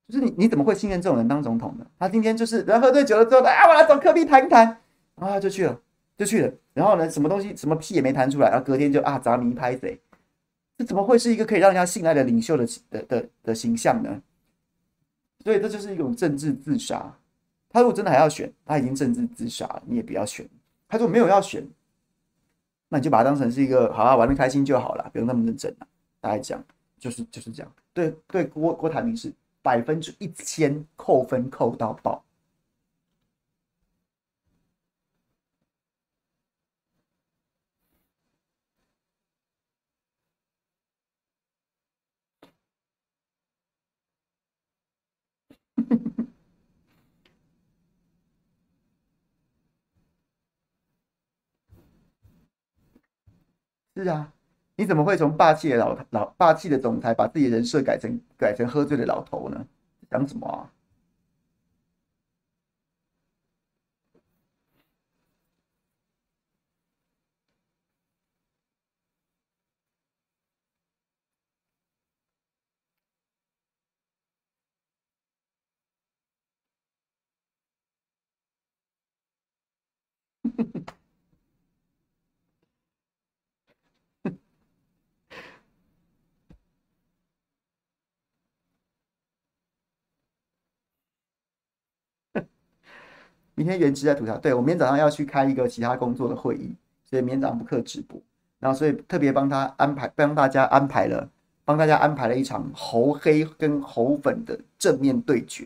[0.10, 1.86] 就是你你怎么会信任这种人当总统呢？
[1.98, 4.66] 他今天就是人喝醉酒了之后，哎，我来找科比谈一谈，
[5.16, 5.80] 然后他就去了。
[6.18, 10.00] 就去了，然后呢，什么东西，什么屁也没弹出来，然后隔天就啊，砸迷拍贼，
[10.78, 14.22] 这怎么会是一个可以让人家信赖的领袖的的的的形象呢？
[15.44, 17.14] 所以这就是一种政治自杀。
[17.70, 20.48] 他如果真的还要选，他已经政治自杀了，你也不要选。
[20.88, 21.68] 他如果没有要选，
[22.88, 25.88] 那你就把他当成是一个好好玩的开心就好了，不用那么认真了。
[26.22, 26.64] 大概讲
[27.00, 27.72] 就是就是这样。
[27.92, 29.34] 对对，郭郭台铭是
[29.64, 32.24] 百分之一千扣分扣到爆。
[53.96, 54.34] 是啊，
[54.76, 59.66] 你怎么会从霸气的老老霸气的总裁，把自己的人设改成改成喝醉的老头呢？
[60.10, 60.70] 讲什么啊？
[93.64, 96.76] 明天元之在吐槽，对，我明天早上要去开一个其他工作的会议，
[97.10, 98.20] 所以明天早上不课直播，
[98.60, 101.26] 然后所以特别帮他安排，帮大家安排了，
[101.64, 105.66] 帮大家安排了一场猴黑跟猴粉的正面对决，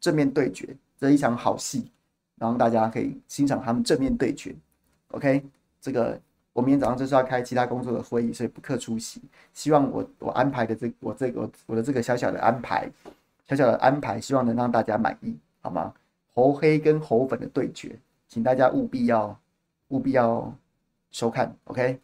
[0.00, 1.88] 正面对决这一场好戏，
[2.36, 4.52] 然后大家可以欣赏他们正面对决。
[5.12, 5.40] OK，
[5.80, 6.20] 这个
[6.52, 9.22] 我明天早上就是要开其他工作的会议，所以不课出席。
[9.54, 12.90] 希望我我安排的这我这个我的这个小小的安排，
[13.46, 15.94] 小小的安排，希望能让大家满意，好吗？
[16.34, 19.40] 猴黑跟猴粉的对决，请大家务必要
[19.88, 20.56] 务必要
[21.10, 21.98] 收看，OK？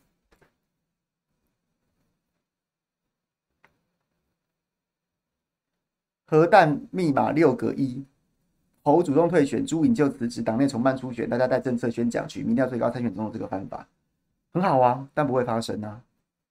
[6.28, 8.04] 核弹密码六个一，
[8.82, 13.86] 猴主动退选，朱引咎辞职，党内重办初选，大家带政策宣讲，取民调最高参选总统这个方法
[14.52, 16.02] 很好啊，但不会发生啊，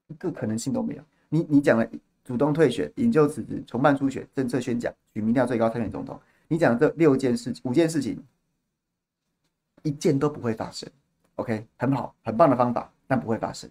[0.08, 1.04] 一个可能性都没有。
[1.28, 1.86] 你你讲了
[2.24, 6.18] 主动退选，引咎辞职，重办初选，政策宣讲，取民调最高参选总统。
[6.48, 8.24] 你讲这六件事、五件事情，
[9.84, 10.90] 一件都不会发生。
[11.36, 13.70] OK，很好，很棒的方法，但不会发生。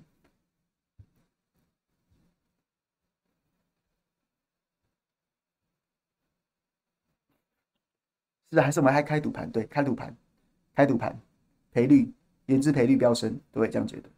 [8.50, 9.50] 是还是我们还开赌盘？
[9.50, 10.16] 对，开赌盘，
[10.74, 11.18] 开赌盘，
[11.72, 12.12] 赔率，
[12.46, 14.08] 原资赔率飙升，都会这样觉得。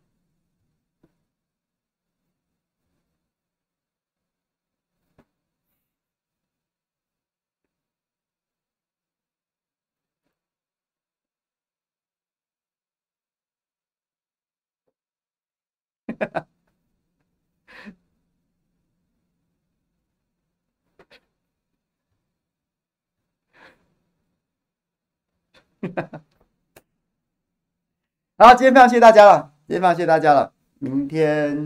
[28.39, 30.53] 好，今天非常谢谢大家了，今天非常谢谢大家了。
[30.79, 31.57] 明天，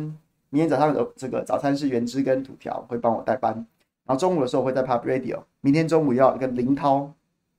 [0.51, 3.53] 明天早上有这个早餐是原汁跟土条会帮我代班，
[4.05, 5.41] 然后中午的时候会在 Pop Radio。
[5.63, 7.13] 明天中午要跟林涛，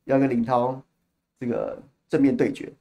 [0.05, 0.81] 要跟林涛
[1.37, 2.71] 这个正面对决，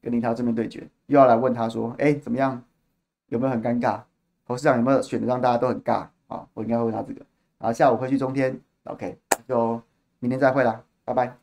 [0.00, 2.62] 跟林涛正面对决，又要来问他说，哎，怎么样？
[3.26, 4.02] 有没有很尴尬？
[4.46, 6.46] 董事长有没有选的让大家都很尬啊？
[6.54, 7.26] 我应该会问他这个。
[7.58, 9.18] 然后下午会去中天，OK，
[9.48, 9.82] 就
[10.20, 11.36] 明天再会啦，拜拜。